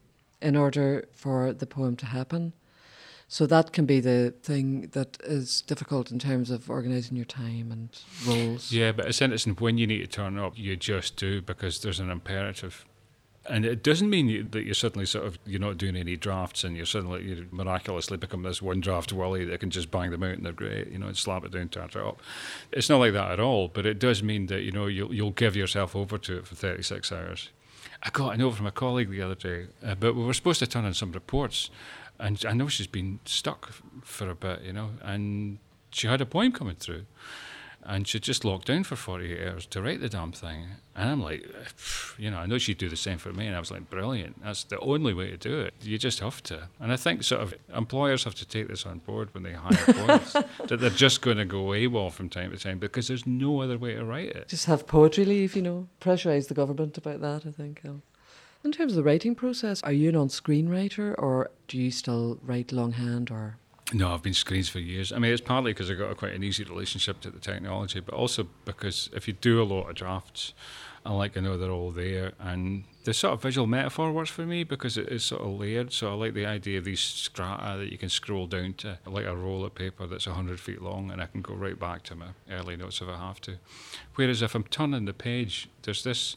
in 0.40 0.56
order 0.56 1.06
for 1.12 1.52
the 1.52 1.66
poem 1.66 1.96
to 1.96 2.06
happen. 2.06 2.52
So 3.28 3.46
that 3.46 3.72
can 3.72 3.86
be 3.86 4.00
the 4.00 4.34
thing 4.42 4.88
that 4.92 5.16
is 5.22 5.62
difficult 5.62 6.10
in 6.10 6.18
terms 6.18 6.50
of 6.50 6.68
organising 6.68 7.16
your 7.16 7.26
time 7.26 7.70
and 7.70 7.88
roles. 8.26 8.72
Yeah, 8.72 8.90
but 8.90 9.06
it's 9.06 9.22
interesting 9.22 9.54
when 9.54 9.78
you 9.78 9.86
need 9.86 9.98
to 9.98 10.08
turn 10.08 10.36
up, 10.36 10.58
you 10.58 10.74
just 10.76 11.14
do 11.14 11.40
because 11.40 11.80
there's 11.80 12.00
an 12.00 12.10
imperative 12.10 12.84
And 13.46 13.64
it 13.64 13.82
doesn't 13.82 14.10
mean 14.10 14.48
that 14.50 14.64
you're 14.64 14.74
suddenly 14.74 15.06
sort 15.06 15.26
of 15.26 15.38
you're 15.46 15.60
not 15.60 15.78
doing 15.78 15.96
any 15.96 16.14
drafts 16.14 16.62
and 16.62 16.76
you're 16.76 16.86
suddenly 16.86 17.22
you 17.24 17.46
miraculously 17.50 18.18
become 18.18 18.42
this 18.42 18.60
one 18.60 18.80
draft 18.80 19.12
Willie 19.12 19.46
that 19.46 19.60
can 19.60 19.70
just 19.70 19.90
bang 19.90 20.10
them 20.10 20.22
out 20.22 20.36
and 20.36 20.44
they're 20.44 20.52
great, 20.52 20.88
you 20.88 20.98
know, 20.98 21.06
and 21.06 21.16
slap 21.16 21.44
it 21.44 21.52
down, 21.52 21.70
it 21.72 21.96
up. 21.96 22.20
It's 22.70 22.90
not 22.90 22.98
like 22.98 23.14
that 23.14 23.30
at 23.30 23.40
all, 23.40 23.68
but 23.68 23.86
it 23.86 23.98
does 23.98 24.22
mean 24.22 24.46
that 24.46 24.60
you 24.60 24.72
know 24.72 24.86
you'll 24.86 25.14
you'll 25.14 25.30
give 25.30 25.56
yourself 25.56 25.96
over 25.96 26.18
to 26.18 26.38
it 26.38 26.46
for 26.46 26.54
36 26.54 27.10
hours. 27.12 27.48
I 28.02 28.10
got 28.10 28.34
a 28.34 28.36
note 28.36 28.52
from 28.52 28.66
a 28.66 28.72
colleague 28.72 29.10
the 29.10 29.22
other 29.22 29.34
day, 29.34 29.66
uh, 29.84 29.94
but 29.94 30.14
we 30.14 30.24
were 30.24 30.34
supposed 30.34 30.58
to 30.60 30.66
turn 30.66 30.84
in 30.84 30.94
some 30.94 31.12
reports, 31.12 31.70
and 32.18 32.42
I 32.46 32.52
know 32.52 32.68
she's 32.68 32.86
been 32.86 33.20
stuck 33.24 33.72
for 34.02 34.28
a 34.28 34.34
bit, 34.34 34.62
you 34.62 34.72
know, 34.72 34.90
and 35.02 35.58
she 35.90 36.06
had 36.06 36.20
a 36.20 36.26
poem 36.26 36.52
coming 36.52 36.76
through 36.76 37.06
and 37.90 38.06
she 38.06 38.20
just 38.20 38.44
locked 38.44 38.68
down 38.68 38.84
for 38.84 38.94
48 38.94 39.48
hours 39.48 39.66
to 39.66 39.82
write 39.82 40.00
the 40.00 40.08
damn 40.08 40.30
thing. 40.30 40.66
And 40.94 41.10
I'm 41.10 41.20
like, 41.20 41.44
you 42.16 42.30
know, 42.30 42.38
I 42.38 42.46
know 42.46 42.56
she'd 42.56 42.78
do 42.78 42.88
the 42.88 42.96
same 42.96 43.18
for 43.18 43.32
me. 43.32 43.48
And 43.48 43.56
I 43.56 43.58
was 43.58 43.72
like, 43.72 43.90
brilliant. 43.90 44.40
That's 44.44 44.62
the 44.62 44.78
only 44.78 45.12
way 45.12 45.30
to 45.30 45.36
do 45.36 45.58
it. 45.60 45.74
You 45.82 45.98
just 45.98 46.20
have 46.20 46.40
to. 46.44 46.68
And 46.78 46.92
I 46.92 46.96
think 46.96 47.24
sort 47.24 47.40
of 47.42 47.52
employers 47.74 48.22
have 48.22 48.36
to 48.36 48.46
take 48.46 48.68
this 48.68 48.86
on 48.86 48.98
board 49.00 49.34
when 49.34 49.42
they 49.42 49.54
hire 49.54 49.72
poets, 49.92 50.34
that 50.68 50.78
they're 50.78 50.90
just 50.90 51.20
going 51.20 51.38
to 51.38 51.44
go 51.44 51.64
AWOL 51.64 52.12
from 52.12 52.28
time 52.28 52.52
to 52.52 52.58
time 52.58 52.78
because 52.78 53.08
there's 53.08 53.26
no 53.26 53.60
other 53.60 53.76
way 53.76 53.94
to 53.94 54.04
write 54.04 54.30
it. 54.30 54.46
Just 54.46 54.66
have 54.66 54.86
poetry 54.86 55.24
leave, 55.24 55.56
you 55.56 55.62
know, 55.62 55.88
pressurise 56.00 56.46
the 56.46 56.54
government 56.54 56.96
about 56.96 57.20
that, 57.22 57.44
I 57.44 57.50
think. 57.50 57.82
In 58.62 58.70
terms 58.70 58.92
of 58.92 58.96
the 58.96 59.02
writing 59.02 59.34
process, 59.34 59.82
are 59.82 59.92
you 59.92 60.10
an 60.10 60.16
on 60.16 60.28
screenwriter 60.28 61.16
or 61.18 61.50
do 61.66 61.76
you 61.76 61.90
still 61.90 62.38
write 62.42 62.70
longhand 62.70 63.32
or 63.32 63.56
no, 63.92 64.14
I've 64.14 64.22
been 64.22 64.34
screens 64.34 64.68
for 64.68 64.78
years. 64.78 65.12
I 65.12 65.18
mean, 65.18 65.32
it's 65.32 65.40
partly 65.40 65.72
because 65.72 65.90
I 65.90 65.94
got 65.94 66.10
a 66.10 66.14
quite 66.14 66.34
an 66.34 66.44
easy 66.44 66.64
relationship 66.64 67.20
to 67.20 67.30
the 67.30 67.40
technology, 67.40 68.00
but 68.00 68.14
also 68.14 68.48
because 68.64 69.10
if 69.12 69.26
you 69.26 69.34
do 69.34 69.60
a 69.60 69.64
lot 69.64 69.88
of 69.88 69.96
drafts, 69.96 70.52
I 71.04 71.12
like 71.12 71.32
to 71.32 71.40
know 71.40 71.56
they're 71.56 71.70
all 71.70 71.90
there. 71.90 72.32
And 72.38 72.84
the 73.04 73.14
sort 73.14 73.34
of 73.34 73.42
visual 73.42 73.66
metaphor 73.66 74.12
works 74.12 74.30
for 74.30 74.44
me 74.44 74.64
because 74.64 74.98
it 74.98 75.08
is 75.08 75.24
sort 75.24 75.42
of 75.42 75.58
layered. 75.58 75.92
So 75.92 76.10
I 76.10 76.14
like 76.14 76.34
the 76.34 76.46
idea 76.46 76.78
of 76.78 76.84
these 76.84 77.00
strata 77.00 77.78
that 77.78 77.90
you 77.90 77.98
can 77.98 78.10
scroll 78.10 78.46
down 78.46 78.74
to, 78.74 78.98
like 79.06 79.24
a 79.24 79.34
roll 79.34 79.64
of 79.64 79.74
paper 79.74 80.06
that's 80.06 80.26
100 80.26 80.60
feet 80.60 80.82
long, 80.82 81.10
and 81.10 81.20
I 81.22 81.26
can 81.26 81.40
go 81.40 81.54
right 81.54 81.78
back 81.78 82.02
to 82.04 82.14
my 82.14 82.28
early 82.50 82.76
notes 82.76 83.00
if 83.00 83.08
I 83.08 83.16
have 83.16 83.40
to. 83.42 83.56
Whereas 84.14 84.42
if 84.42 84.54
I'm 84.54 84.64
turning 84.64 85.06
the 85.06 85.14
page, 85.14 85.68
there's 85.82 86.04
this 86.04 86.36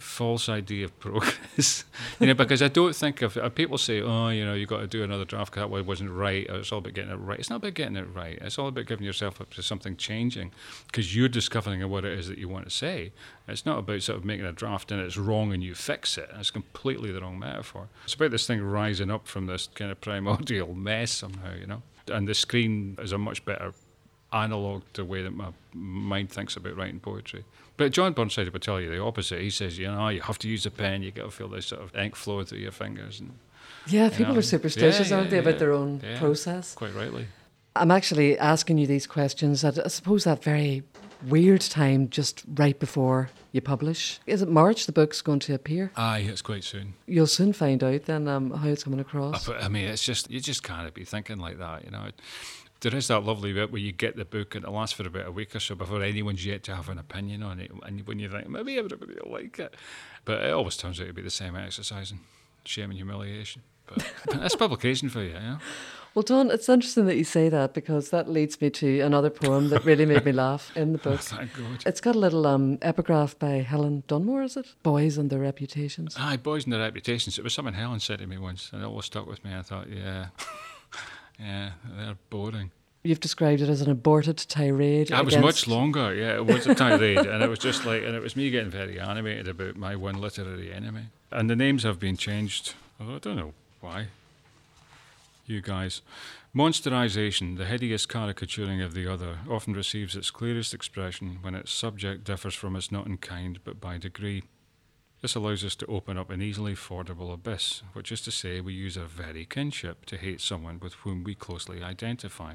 false 0.00 0.48
idea 0.48 0.84
of 0.84 0.98
progress. 0.98 1.84
you 2.20 2.26
know, 2.26 2.34
because 2.34 2.62
I 2.62 2.68
don't 2.68 2.94
think 2.94 3.22
of 3.22 3.36
uh, 3.36 3.48
people 3.48 3.78
say, 3.78 4.00
oh, 4.00 4.28
you 4.28 4.44
know, 4.44 4.54
you've 4.54 4.68
got 4.68 4.80
to 4.80 4.86
do 4.86 5.02
another 5.02 5.24
draft 5.24 5.52
because 5.52 5.70
that 5.70 5.84
wasn't 5.84 6.10
right. 6.10 6.46
it's 6.48 6.72
all 6.72 6.78
about 6.78 6.94
getting 6.94 7.10
it 7.10 7.16
right. 7.16 7.38
It's 7.38 7.50
not 7.50 7.56
about 7.56 7.74
getting 7.74 7.96
it 7.96 8.06
right. 8.14 8.38
It's 8.40 8.58
all 8.58 8.68
about 8.68 8.86
giving 8.86 9.04
yourself 9.04 9.40
up 9.40 9.52
to 9.54 9.62
something 9.62 9.96
changing 9.96 10.52
because 10.86 11.14
you're 11.14 11.28
discovering 11.28 11.88
what 11.88 12.04
it 12.04 12.18
is 12.18 12.28
that 12.28 12.38
you 12.38 12.48
want 12.48 12.64
to 12.64 12.70
say. 12.70 13.12
It's 13.46 13.66
not 13.66 13.78
about 13.78 14.02
sort 14.02 14.18
of 14.18 14.24
making 14.24 14.46
a 14.46 14.52
draft 14.52 14.92
and 14.92 15.00
it's 15.00 15.16
wrong 15.16 15.52
and 15.52 15.62
you 15.62 15.74
fix 15.74 16.18
it. 16.18 16.30
It's 16.38 16.50
completely 16.50 17.12
the 17.12 17.20
wrong 17.20 17.38
metaphor. 17.38 17.88
It's 18.04 18.14
about 18.14 18.30
this 18.30 18.46
thing 18.46 18.62
rising 18.62 19.10
up 19.10 19.26
from 19.26 19.46
this 19.46 19.68
kind 19.74 19.90
of 19.90 20.00
primordial 20.00 20.74
mess 20.74 21.10
somehow, 21.10 21.54
you 21.54 21.66
know. 21.66 21.82
And 22.10 22.26
the 22.26 22.34
screen 22.34 22.96
is 23.00 23.12
a 23.12 23.18
much 23.18 23.44
better 23.44 23.74
analog 24.32 24.82
to 24.92 25.02
the 25.02 25.04
way 25.04 25.22
that 25.22 25.30
my 25.30 25.48
mind 25.72 26.30
thinks 26.30 26.56
about 26.56 26.76
writing 26.76 27.00
poetry. 27.00 27.44
But 27.76 27.92
John 27.92 28.12
Burnside 28.12 28.50
would 28.50 28.62
tell 28.62 28.80
you 28.80 28.90
the 28.90 29.00
opposite. 29.00 29.40
He 29.40 29.50
says, 29.50 29.78
you 29.78 29.86
know, 29.86 30.08
you 30.08 30.20
have 30.20 30.38
to 30.40 30.48
use 30.48 30.66
a 30.66 30.70
pen. 30.70 31.02
You 31.02 31.10
got 31.10 31.24
to 31.24 31.30
feel 31.30 31.48
this 31.48 31.66
sort 31.66 31.82
of 31.82 31.94
ink 31.94 32.16
flow 32.16 32.42
through 32.44 32.58
your 32.58 32.72
fingers. 32.72 33.20
And, 33.20 33.38
yeah, 33.86 34.10
people 34.10 34.34
know, 34.34 34.40
are 34.40 34.42
superstitious, 34.42 35.10
yeah, 35.10 35.16
aren't 35.16 35.30
they, 35.30 35.38
about 35.38 35.58
their 35.58 35.72
own 35.72 36.02
process? 36.18 36.74
Quite 36.74 36.94
rightly. 36.94 37.26
I'm 37.76 37.90
actually 37.90 38.36
asking 38.38 38.78
you 38.78 38.86
these 38.86 39.06
questions 39.06 39.62
at, 39.64 39.78
I 39.78 39.88
suppose, 39.88 40.24
that 40.24 40.42
very 40.42 40.82
weird 41.26 41.60
time 41.60 42.08
just 42.08 42.42
right 42.54 42.78
before 42.78 43.30
you 43.52 43.60
publish. 43.60 44.18
Is 44.26 44.42
it 44.42 44.48
March 44.48 44.86
the 44.86 44.92
book's 44.92 45.22
going 45.22 45.38
to 45.40 45.54
appear? 45.54 45.92
Aye, 45.96 46.26
it's 46.28 46.42
quite 46.42 46.64
soon. 46.64 46.94
You'll 47.06 47.28
soon 47.28 47.52
find 47.52 47.82
out 47.84 48.04
then 48.04 48.26
um, 48.26 48.50
how 48.50 48.68
it's 48.68 48.82
coming 48.82 49.00
across. 49.00 49.48
I 49.48 49.68
mean, 49.68 49.84
it's 49.84 50.02
just, 50.02 50.30
you 50.30 50.40
just 50.40 50.64
can't 50.64 50.92
be 50.92 51.04
thinking 51.04 51.38
like 51.38 51.58
that, 51.58 51.84
you 51.84 51.92
know 51.92 52.08
there 52.80 52.94
is 52.94 53.08
that 53.08 53.20
lovely 53.20 53.52
bit 53.52 53.72
where 53.72 53.80
you 53.80 53.92
get 53.92 54.16
the 54.16 54.24
book 54.24 54.54
and 54.54 54.64
it 54.64 54.70
lasts 54.70 54.94
for 54.96 55.06
about 55.06 55.26
a 55.26 55.32
week 55.32 55.54
or 55.54 55.60
so 55.60 55.74
before 55.74 56.02
anyone's 56.02 56.46
yet 56.46 56.62
to 56.64 56.76
have 56.76 56.88
an 56.88 56.98
opinion 56.98 57.42
on 57.42 57.60
it. 57.60 57.70
And 57.82 58.06
when 58.06 58.18
you 58.18 58.28
think, 58.28 58.48
maybe 58.48 58.78
everybody 58.78 59.14
will 59.22 59.32
like 59.32 59.58
it. 59.58 59.74
But 60.24 60.44
it 60.44 60.52
always 60.52 60.76
turns 60.76 61.00
out 61.00 61.08
to 61.08 61.12
be 61.12 61.22
the 61.22 61.30
same 61.30 61.56
exercise 61.56 62.10
and 62.10 62.20
shame 62.64 62.90
and 62.90 62.98
humiliation. 62.98 63.62
But 63.86 64.06
that's 64.32 64.54
publication 64.54 65.08
for 65.08 65.22
you, 65.22 65.30
yeah? 65.30 65.58
Well, 66.14 66.22
Don, 66.22 66.50
it's 66.50 66.68
interesting 66.68 67.06
that 67.06 67.16
you 67.16 67.24
say 67.24 67.48
that 67.48 67.74
because 67.74 68.10
that 68.10 68.28
leads 68.28 68.60
me 68.60 68.70
to 68.70 69.00
another 69.00 69.30
poem 69.30 69.68
that 69.68 69.84
really 69.84 70.06
made 70.06 70.24
me 70.24 70.32
laugh 70.32 70.76
in 70.76 70.92
the 70.92 70.98
book. 70.98 71.20
Oh, 71.32 71.36
thank 71.36 71.54
God. 71.56 71.82
It's 71.86 72.00
got 72.00 72.16
a 72.16 72.18
little 72.18 72.46
um, 72.46 72.78
epigraph 72.82 73.38
by 73.38 73.56
Helen 73.58 74.02
Dunmore, 74.06 74.42
is 74.42 74.56
it? 74.56 74.66
Boys 74.82 75.16
and 75.16 75.30
their 75.30 75.38
reputations. 75.38 76.16
Aye, 76.18 76.38
boys 76.38 76.64
and 76.64 76.72
their 76.72 76.80
reputations. 76.80 77.38
It 77.38 77.44
was 77.44 77.54
something 77.54 77.74
Helen 77.74 78.00
said 78.00 78.18
to 78.18 78.26
me 78.26 78.38
once, 78.38 78.70
and 78.72 78.82
it 78.82 78.86
always 78.86 79.04
stuck 79.06 79.26
with 79.26 79.44
me. 79.44 79.54
I 79.54 79.62
thought, 79.62 79.88
yeah. 79.90 80.26
Yeah, 81.38 81.70
they're 81.96 82.16
boring. 82.30 82.70
You've 83.04 83.20
described 83.20 83.62
it 83.62 83.68
as 83.68 83.80
an 83.80 83.90
aborted 83.90 84.38
tirade. 84.38 85.08
That 85.08 85.24
was 85.24 85.36
much 85.38 85.68
longer. 85.68 86.12
Yeah, 86.14 86.36
it 86.36 86.46
was 86.46 86.66
a 86.66 86.74
tirade, 86.74 87.18
and 87.18 87.42
it 87.42 87.48
was 87.48 87.60
just 87.60 87.84
like, 87.84 88.02
and 88.02 88.14
it 88.14 88.22
was 88.22 88.34
me 88.34 88.50
getting 88.50 88.70
very 88.70 88.98
animated 88.98 89.48
about 89.48 89.76
my 89.76 89.94
one 89.94 90.20
literary 90.20 90.72
enemy. 90.72 91.06
And 91.30 91.48
the 91.48 91.56
names 91.56 91.84
have 91.84 92.00
been 92.00 92.16
changed. 92.16 92.74
Oh, 93.00 93.14
I 93.14 93.18
don't 93.18 93.36
know 93.36 93.54
why. 93.80 94.08
You 95.46 95.60
guys. 95.62 96.02
Monsterization, 96.54 97.56
the 97.56 97.66
hideous 97.66 98.04
caricaturing 98.04 98.82
of 98.82 98.94
the 98.94 99.06
other, 99.06 99.38
often 99.48 99.74
receives 99.74 100.16
its 100.16 100.30
clearest 100.30 100.74
expression 100.74 101.38
when 101.42 101.54
its 101.54 101.70
subject 101.70 102.24
differs 102.24 102.54
from 102.54 102.74
us 102.74 102.90
not 102.90 103.06
in 103.06 103.16
kind 103.16 103.60
but 103.64 103.80
by 103.80 103.96
degree. 103.96 104.42
This 105.20 105.34
allows 105.34 105.64
us 105.64 105.74
to 105.76 105.86
open 105.86 106.16
up 106.16 106.30
an 106.30 106.40
easily 106.40 106.74
fordable 106.74 107.32
abyss, 107.32 107.82
which 107.92 108.12
is 108.12 108.20
to 108.20 108.30
say, 108.30 108.60
we 108.60 108.72
use 108.72 108.96
our 108.96 109.06
very 109.06 109.44
kinship 109.44 110.06
to 110.06 110.16
hate 110.16 110.40
someone 110.40 110.78
with 110.78 110.94
whom 110.94 111.24
we 111.24 111.34
closely 111.34 111.82
identify. 111.82 112.54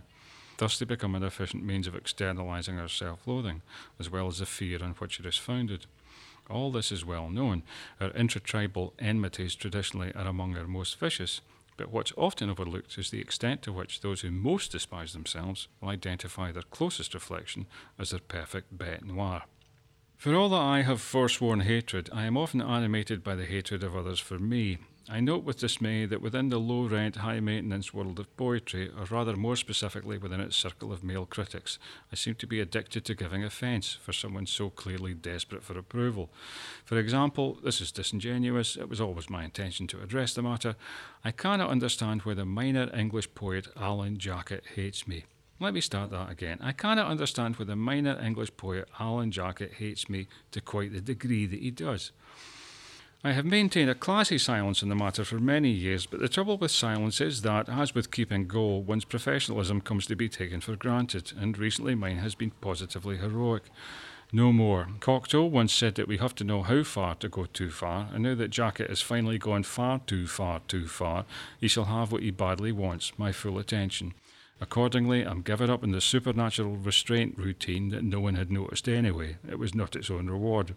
Thus, 0.57 0.79
they 0.79 0.85
become 0.85 1.13
an 1.15 1.23
efficient 1.23 1.65
means 1.65 1.87
of 1.87 1.95
externalizing 1.95 2.79
our 2.79 2.87
self 2.87 3.27
loathing, 3.27 3.63
as 3.99 4.09
well 4.09 4.27
as 4.27 4.39
the 4.39 4.45
fear 4.45 4.81
on 4.81 4.91
which 4.91 5.19
it 5.19 5.25
is 5.25 5.35
founded. 5.35 5.87
All 6.49 6.71
this 6.71 6.89
is 6.89 7.03
well 7.03 7.29
known. 7.29 7.63
Our 7.99 8.11
intratribal 8.11 8.93
enmities 8.97 9.55
traditionally 9.55 10.13
are 10.15 10.27
among 10.27 10.55
our 10.55 10.67
most 10.67 10.99
vicious, 10.99 11.41
but 11.75 11.91
what's 11.91 12.13
often 12.15 12.49
overlooked 12.49 12.97
is 12.97 13.09
the 13.09 13.19
extent 13.19 13.61
to 13.63 13.73
which 13.73 13.99
those 13.99 14.21
who 14.21 14.31
most 14.31 14.71
despise 14.71 15.11
themselves 15.11 15.67
will 15.81 15.89
identify 15.89 16.53
their 16.53 16.63
closest 16.63 17.13
reflection 17.13 17.65
as 17.99 18.11
their 18.11 18.19
perfect 18.19 18.77
bête 18.77 19.03
noire. 19.03 19.43
For 20.23 20.33
all 20.35 20.47
that 20.47 20.55
I 20.55 20.83
have 20.83 21.01
forsworn 21.01 21.59
hatred, 21.59 22.09
I 22.13 22.23
am 22.23 22.37
often 22.37 22.61
animated 22.61 23.25
by 23.25 23.35
the 23.35 23.43
hatred 23.43 23.83
of 23.83 23.93
others 23.93 24.21
for 24.21 24.39
me. 24.39 24.77
I 25.09 25.19
note 25.19 25.43
with 25.43 25.59
dismay 25.59 26.05
that 26.05 26.21
within 26.21 26.47
the 26.47 26.61
low 26.61 26.87
rent, 26.87 27.17
high 27.17 27.41
maintenance 27.41 27.93
world 27.93 28.17
of 28.19 28.33
poetry, 28.37 28.89
or 28.97 29.03
rather 29.03 29.35
more 29.35 29.57
specifically 29.57 30.17
within 30.17 30.39
its 30.39 30.55
circle 30.55 30.93
of 30.93 31.03
male 31.03 31.25
critics, 31.25 31.77
I 32.09 32.15
seem 32.15 32.35
to 32.35 32.47
be 32.47 32.61
addicted 32.61 33.03
to 33.03 33.15
giving 33.15 33.43
offence 33.43 33.97
for 34.01 34.13
someone 34.13 34.45
so 34.45 34.69
clearly 34.69 35.13
desperate 35.13 35.61
for 35.61 35.77
approval. 35.77 36.29
For 36.85 36.97
example, 36.97 37.57
this 37.61 37.81
is 37.81 37.91
disingenuous, 37.91 38.77
it 38.77 38.87
was 38.87 39.01
always 39.01 39.29
my 39.29 39.43
intention 39.43 39.87
to 39.87 40.01
address 40.01 40.35
the 40.35 40.41
matter. 40.41 40.77
I 41.25 41.31
cannot 41.31 41.69
understand 41.69 42.21
why 42.21 42.35
the 42.35 42.45
minor 42.45 42.89
English 42.95 43.35
poet 43.35 43.67
Alan 43.75 44.19
Jacket 44.19 44.63
hates 44.75 45.05
me. 45.05 45.25
Let 45.59 45.73
me 45.73 45.81
start 45.81 46.11
that 46.11 46.29
again. 46.29 46.57
I 46.61 46.71
cannot 46.71 47.07
understand 47.07 47.55
why 47.55 47.65
the 47.65 47.75
minor 47.75 48.19
English 48.21 48.57
poet 48.57 48.89
Alan 48.99 49.31
Jacket 49.31 49.73
hates 49.77 50.09
me 50.09 50.27
to 50.51 50.59
quite 50.59 50.91
the 50.91 51.01
degree 51.01 51.45
that 51.45 51.59
he 51.59 51.71
does. 51.71 52.11
I 53.25 53.31
have 53.31 53.45
maintained 53.45 53.89
a 53.89 53.95
classy 53.95 54.37
silence 54.37 54.83
in 54.83 54.89
the 54.89 54.95
matter 54.95 55.23
for 55.23 55.39
many 55.39 55.69
years, 55.69 56.05
but 56.05 56.19
the 56.19 56.27
trouble 56.27 56.57
with 56.57 56.71
silence 56.71 57.21
is 57.21 57.41
that, 57.43 57.69
as 57.69 57.95
with 57.95 58.11
keeping 58.11 58.47
goal, 58.47 58.81
one's 58.81 59.05
professionalism 59.05 59.79
comes 59.79 60.05
to 60.07 60.15
be 60.17 60.27
taken 60.27 60.59
for 60.59 60.75
granted, 60.75 61.31
and 61.39 61.57
recently 61.57 61.95
mine 61.95 62.17
has 62.17 62.35
been 62.35 62.51
positively 62.59 63.17
heroic. 63.17 63.63
No 64.33 64.51
more. 64.51 64.89
Cocteau 64.99 65.49
once 65.49 65.71
said 65.71 65.95
that 65.95 66.07
we 66.09 66.17
have 66.17 66.35
to 66.35 66.43
know 66.43 66.63
how 66.63 66.83
far 66.83 67.15
to 67.15 67.29
go 67.29 67.45
too 67.45 67.69
far, 67.69 68.09
and 68.11 68.23
now 68.23 68.35
that 68.35 68.49
Jacket 68.49 68.89
has 68.89 68.99
finally 68.99 69.37
gone 69.37 69.63
far 69.63 69.99
too 69.99 70.27
far 70.27 70.59
too 70.67 70.87
far, 70.87 71.23
he 71.61 71.69
shall 71.69 71.85
have 71.85 72.11
what 72.11 72.23
he 72.23 72.31
badly 72.31 72.73
wants 72.73 73.17
my 73.17 73.31
full 73.31 73.57
attention. 73.57 74.15
Accordingly, 74.61 75.23
I'm 75.23 75.41
given 75.41 75.69
up 75.69 75.83
in 75.83 75.91
the 75.91 76.01
supernatural 76.01 76.77
restraint 76.77 77.37
routine 77.37 77.89
that 77.89 78.03
no 78.03 78.19
one 78.19 78.35
had 78.35 78.51
noticed 78.51 78.87
anyway. 78.87 79.37
It 79.47 79.59
was 79.59 79.75
not 79.75 79.95
its 79.95 80.09
own 80.09 80.29
reward. 80.29 80.75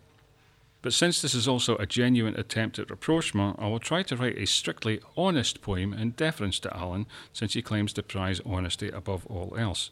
But 0.83 0.93
since 0.93 1.21
this 1.21 1.35
is 1.35 1.49
also 1.49 1.77
a 1.77 1.87
genuine 1.87 2.37
attempt 2.37 2.79
at 2.79 2.91
rapprochement, 2.91 3.57
I 3.59 3.67
will 3.67 3.81
try 3.81 4.03
to 4.05 4.17
write 4.17 4.39
a 4.39 4.47
strictly 4.47 5.01
honest 5.17 5.61
poem 5.61 5.93
in 5.93 6.11
deference 6.13 6.61
to 6.61 6.77
Alan, 6.77 7.07
since 7.33 7.55
he 7.55 7.63
claims 7.63 7.93
to 7.95 8.03
prize 8.03 8.41
honesty 8.47 8.91
above 8.91 9.27
all 9.27 9.57
else. 9.59 9.91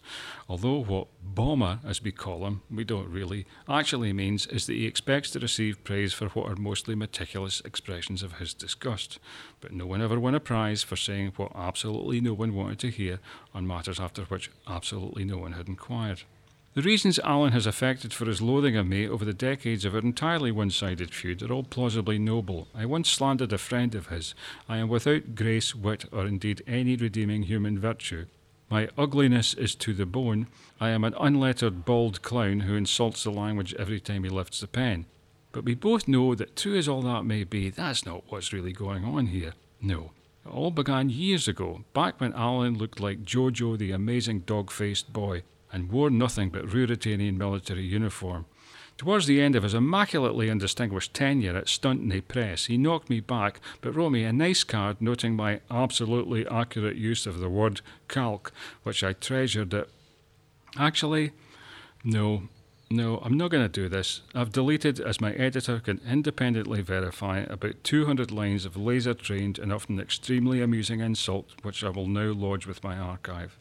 Although 0.49 0.85
what 0.85 1.09
bomber, 1.23 1.81
as 1.85 2.03
we 2.03 2.13
call 2.13 2.47
him, 2.47 2.63
we 2.71 2.85
don't 2.85 3.09
really, 3.09 3.47
actually 3.69 4.13
means 4.13 4.47
is 4.47 4.67
that 4.67 4.75
he 4.75 4.87
expects 4.87 5.31
to 5.31 5.41
receive 5.41 5.83
praise 5.85 6.13
for 6.13 6.29
what 6.29 6.49
are 6.49 6.57
mostly 6.57 6.95
meticulous 6.95 7.61
expressions 7.65 8.23
of 8.23 8.35
his 8.35 8.55
disgust. 8.55 9.19
But 9.61 9.73
no 9.73 9.87
one 9.87 10.03
ever 10.03 10.21
won 10.21 10.35
a 10.35 10.41
prize 10.41 10.83
for 10.83 10.97
saying 10.97 11.33
what 11.37 11.53
absolutely 11.57 12.21
no 12.21 12.35
one 12.35 12.55
wanted 12.55 12.79
to 12.81 12.91
hear 12.91 13.19
on 13.53 13.67
matters 13.67 13.99
after 13.99 14.23
which 14.25 14.51
absolutely 14.69 15.25
no 15.25 15.39
one 15.39 15.53
had 15.53 15.67
inquired. 15.67 16.23
The 16.75 16.83
reasons 16.83 17.21
Alan 17.21 17.53
has 17.53 17.67
affected 17.67 18.13
for 18.13 18.25
his 18.25 18.43
loathing 18.43 18.77
of 18.77 18.85
me 18.85 19.09
over 19.09 19.25
the 19.25 19.33
decades 19.33 19.85
of 19.85 19.95
our 19.95 20.01
entirely 20.01 20.51
one 20.51 20.71
sided 20.71 21.15
feud 21.15 21.41
are 21.41 21.53
all 21.53 21.63
plausibly 21.63 22.19
noble. 22.19 22.67
I 22.75 22.85
once 22.85 23.09
slandered 23.09 23.53
a 23.53 23.59
friend 23.59 23.95
of 23.95 24.09
his. 24.09 24.35
I 24.69 24.79
am 24.79 24.89
without 24.89 25.37
grace, 25.37 25.73
wit, 25.73 26.07
or 26.11 26.27
indeed 26.27 26.65
any 26.67 26.97
redeeming 26.97 27.45
human 27.45 27.79
virtue. 27.79 28.27
My 28.69 28.89
ugliness 28.99 29.55
is 29.55 29.77
to 29.77 29.95
the 29.95 30.05
bone. 30.05 30.49
I 30.81 30.89
am 30.89 31.05
an 31.05 31.15
unlettered, 31.21 31.85
bald 31.85 32.23
clown 32.23 32.61
who 32.61 32.75
insults 32.75 33.23
the 33.23 33.31
language 33.31 33.73
every 33.79 34.01
time 34.01 34.25
he 34.25 34.31
lifts 34.31 34.59
the 34.59 34.67
pen. 34.67 35.07
But 35.53 35.65
we 35.65 35.77
both 35.77 36.09
know 36.09 36.35
that, 36.35 36.57
true 36.57 36.77
as 36.77 36.89
all 36.89 37.03
that 37.03 37.25
may 37.25 37.45
be, 37.45 37.71
that's 37.71 38.05
not 38.05 38.25
what's 38.31 38.53
really 38.53 38.73
going 38.73 39.05
on 39.05 39.27
here. 39.29 39.53
No. 39.81 40.11
It 40.45 40.51
all 40.51 40.73
began 40.73 41.09
years 41.09 41.47
ago, 41.47 41.85
back 41.93 42.21
when 42.21 42.33
Alan 42.33 42.77
looked 42.77 42.99
like 42.99 43.23
Jojo 43.23 43.79
the 43.79 43.93
amazing 43.93 44.41
dog 44.41 44.73
faced 44.73 45.13
boy 45.13 45.45
and 45.75 45.91
wore 45.91 46.09
nothing 46.09 46.51
but 46.51 46.69
Ruritanian 46.69 47.37
military 47.37 47.83
uniform. 47.83 48.47
Towards 48.97 49.27
the 49.27 49.41
end 49.41 49.57
of 49.57 49.65
his 49.65 49.75
immaculately 49.75 50.49
undistinguished 50.49 51.13
tenure 51.13 51.57
at 51.57 51.67
Stuntney 51.67 52.27
Press, 52.27 52.67
he 52.67 52.79
knocked 52.79 53.11
me 53.11 53.19
back 53.19 53.59
but 53.81 53.93
wrote 53.93 54.11
me 54.11 54.23
a 54.23 54.33
nice 54.33 54.63
card 54.63 55.03
noting 55.03 55.35
my 55.35 55.61
absolutely 55.69 56.47
accurate 56.47 56.97
use 56.97 57.27
of 57.27 57.41
the 57.41 57.49
word 57.49 57.81
calque, 58.07 58.53
which 58.85 59.03
I 59.03 59.15
treasured 59.15 59.75
it. 59.75 59.91
Actually, 60.79 61.33
no, 62.05 62.45
no, 62.89 63.19
I'm 63.25 63.37
not 63.37 63.51
going 63.51 63.65
to 63.65 63.69
do 63.69 63.89
this. 63.89 64.21
I've 64.33 64.53
deleted, 64.53 65.01
as 65.01 65.21
my 65.21 65.33
editor 65.33 65.81
can 65.81 66.01
independently 66.09 66.83
verify, 66.83 67.39
about 67.41 67.83
200 67.83 68.31
lines 68.31 68.65
of 68.65 68.77
laser 68.77 69.15
trained 69.15 69.59
and 69.59 69.73
often 69.73 69.99
extremely 69.99 70.63
amusing 70.63 71.01
insult, 71.01 71.51
which 71.63 71.83
I 71.83 71.89
will 71.89 72.07
now 72.07 72.33
lodge 72.33 72.65
with 72.65 72.85
my 72.85 72.97
archive. 72.97 73.59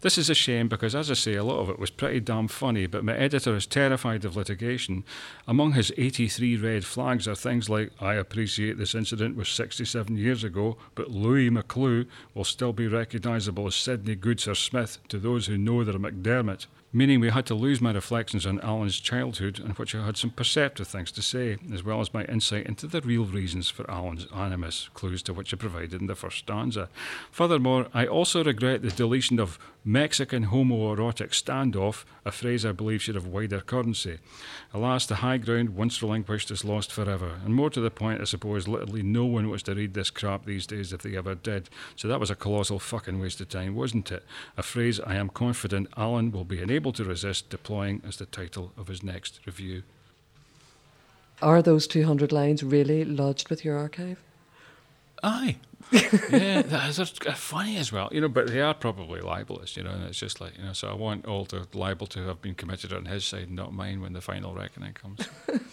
This 0.00 0.16
is 0.16 0.30
a 0.30 0.34
shame 0.34 0.68
because, 0.68 0.94
as 0.94 1.10
I 1.10 1.14
say, 1.14 1.34
a 1.34 1.42
lot 1.42 1.58
of 1.58 1.68
it 1.68 1.78
was 1.80 1.90
pretty 1.90 2.20
damn 2.20 2.46
funny, 2.46 2.86
but 2.86 3.04
my 3.04 3.16
editor 3.16 3.56
is 3.56 3.66
terrified 3.66 4.24
of 4.24 4.36
litigation. 4.36 5.02
Among 5.48 5.72
his 5.72 5.92
83 5.96 6.56
red 6.56 6.84
flags 6.84 7.26
are 7.26 7.34
things 7.34 7.68
like 7.68 7.90
I 8.00 8.14
appreciate 8.14 8.78
this 8.78 8.94
incident 8.94 9.34
was 9.34 9.48
67 9.48 10.16
years 10.16 10.44
ago, 10.44 10.76
but 10.94 11.10
Louis 11.10 11.50
McClue 11.50 12.06
will 12.32 12.44
still 12.44 12.72
be 12.72 12.86
recognisable 12.86 13.66
as 13.66 13.74
Sydney 13.74 14.14
Goodsir 14.14 14.56
Smith 14.56 14.98
to 15.08 15.18
those 15.18 15.46
who 15.46 15.58
know 15.58 15.82
their 15.82 15.98
MacDiarmid 15.98 16.66
meaning 16.92 17.20
we 17.20 17.30
had 17.30 17.44
to 17.46 17.54
lose 17.54 17.80
my 17.80 17.92
reflections 17.92 18.46
on 18.46 18.60
Alan's 18.60 18.98
childhood, 18.98 19.58
in 19.58 19.70
which 19.72 19.94
I 19.94 20.06
had 20.06 20.16
some 20.16 20.30
perceptive 20.30 20.88
things 20.88 21.12
to 21.12 21.22
say, 21.22 21.58
as 21.72 21.82
well 21.82 22.00
as 22.00 22.14
my 22.14 22.24
insight 22.24 22.66
into 22.66 22.86
the 22.86 23.00
real 23.02 23.24
reasons 23.24 23.68
for 23.68 23.88
Alan's 23.90 24.26
animus, 24.34 24.88
clues 24.94 25.22
to 25.24 25.34
which 25.34 25.52
I 25.52 25.56
provided 25.58 26.00
in 26.00 26.06
the 26.06 26.14
first 26.14 26.38
stanza. 26.38 26.88
Furthermore, 27.30 27.88
I 27.92 28.06
also 28.06 28.42
regret 28.42 28.82
the 28.82 28.90
deletion 28.90 29.38
of 29.38 29.58
Mexican 29.88 30.48
homoerotic 30.48 31.30
standoff, 31.30 32.04
a 32.22 32.30
phrase 32.30 32.66
I 32.66 32.72
believe 32.72 33.00
should 33.00 33.14
have 33.14 33.26
wider 33.26 33.62
currency. 33.62 34.18
Alas, 34.74 35.06
the 35.06 35.14
high 35.14 35.38
ground 35.38 35.70
once 35.70 36.02
relinquished 36.02 36.50
is 36.50 36.62
lost 36.62 36.92
forever, 36.92 37.40
and 37.42 37.54
more 37.54 37.70
to 37.70 37.80
the 37.80 37.90
point, 37.90 38.20
I 38.20 38.24
suppose 38.24 38.68
literally 38.68 39.02
no 39.02 39.24
one 39.24 39.48
wants 39.48 39.62
to 39.62 39.74
read 39.74 39.94
this 39.94 40.10
crap 40.10 40.44
these 40.44 40.66
days 40.66 40.92
if 40.92 41.00
they 41.00 41.16
ever 41.16 41.34
did. 41.34 41.70
So 41.96 42.06
that 42.06 42.20
was 42.20 42.28
a 42.28 42.34
colossal 42.34 42.78
fucking 42.78 43.18
waste 43.18 43.40
of 43.40 43.48
time, 43.48 43.74
wasn't 43.74 44.12
it? 44.12 44.26
A 44.58 44.62
phrase 44.62 45.00
I 45.00 45.14
am 45.14 45.30
confident 45.30 45.88
Alan 45.96 46.32
will 46.32 46.44
be 46.44 46.60
unable 46.60 46.92
to 46.92 47.04
resist 47.04 47.48
deploying 47.48 48.02
as 48.06 48.18
the 48.18 48.26
title 48.26 48.72
of 48.76 48.88
his 48.88 49.02
next 49.02 49.40
review. 49.46 49.84
Are 51.40 51.62
those 51.62 51.86
200 51.86 52.30
lines 52.30 52.62
really 52.62 53.06
lodged 53.06 53.48
with 53.48 53.64
your 53.64 53.78
archive? 53.78 54.18
Aye. 55.22 55.56
yeah, 55.92 56.62
they're 56.62 57.34
funny 57.34 57.76
as 57.76 57.90
well, 57.90 58.10
you 58.12 58.20
know, 58.20 58.28
but 58.28 58.48
they 58.48 58.60
are 58.60 58.74
probably 58.74 59.20
libelous, 59.20 59.76
you 59.76 59.82
know, 59.82 59.90
and 59.90 60.04
it's 60.04 60.18
just 60.18 60.40
like, 60.40 60.56
you 60.58 60.64
know, 60.64 60.72
so 60.72 60.88
I 60.88 60.94
want 60.94 61.24
all 61.24 61.44
the 61.44 61.66
libel 61.72 62.06
to 62.08 62.26
have 62.26 62.42
been 62.42 62.54
committed 62.54 62.92
on 62.92 63.06
his 63.06 63.24
side, 63.24 63.44
and 63.44 63.56
not 63.56 63.72
mine, 63.72 64.02
when 64.02 64.12
the 64.12 64.20
final 64.20 64.54
reckoning 64.54 64.92
comes. 64.92 65.20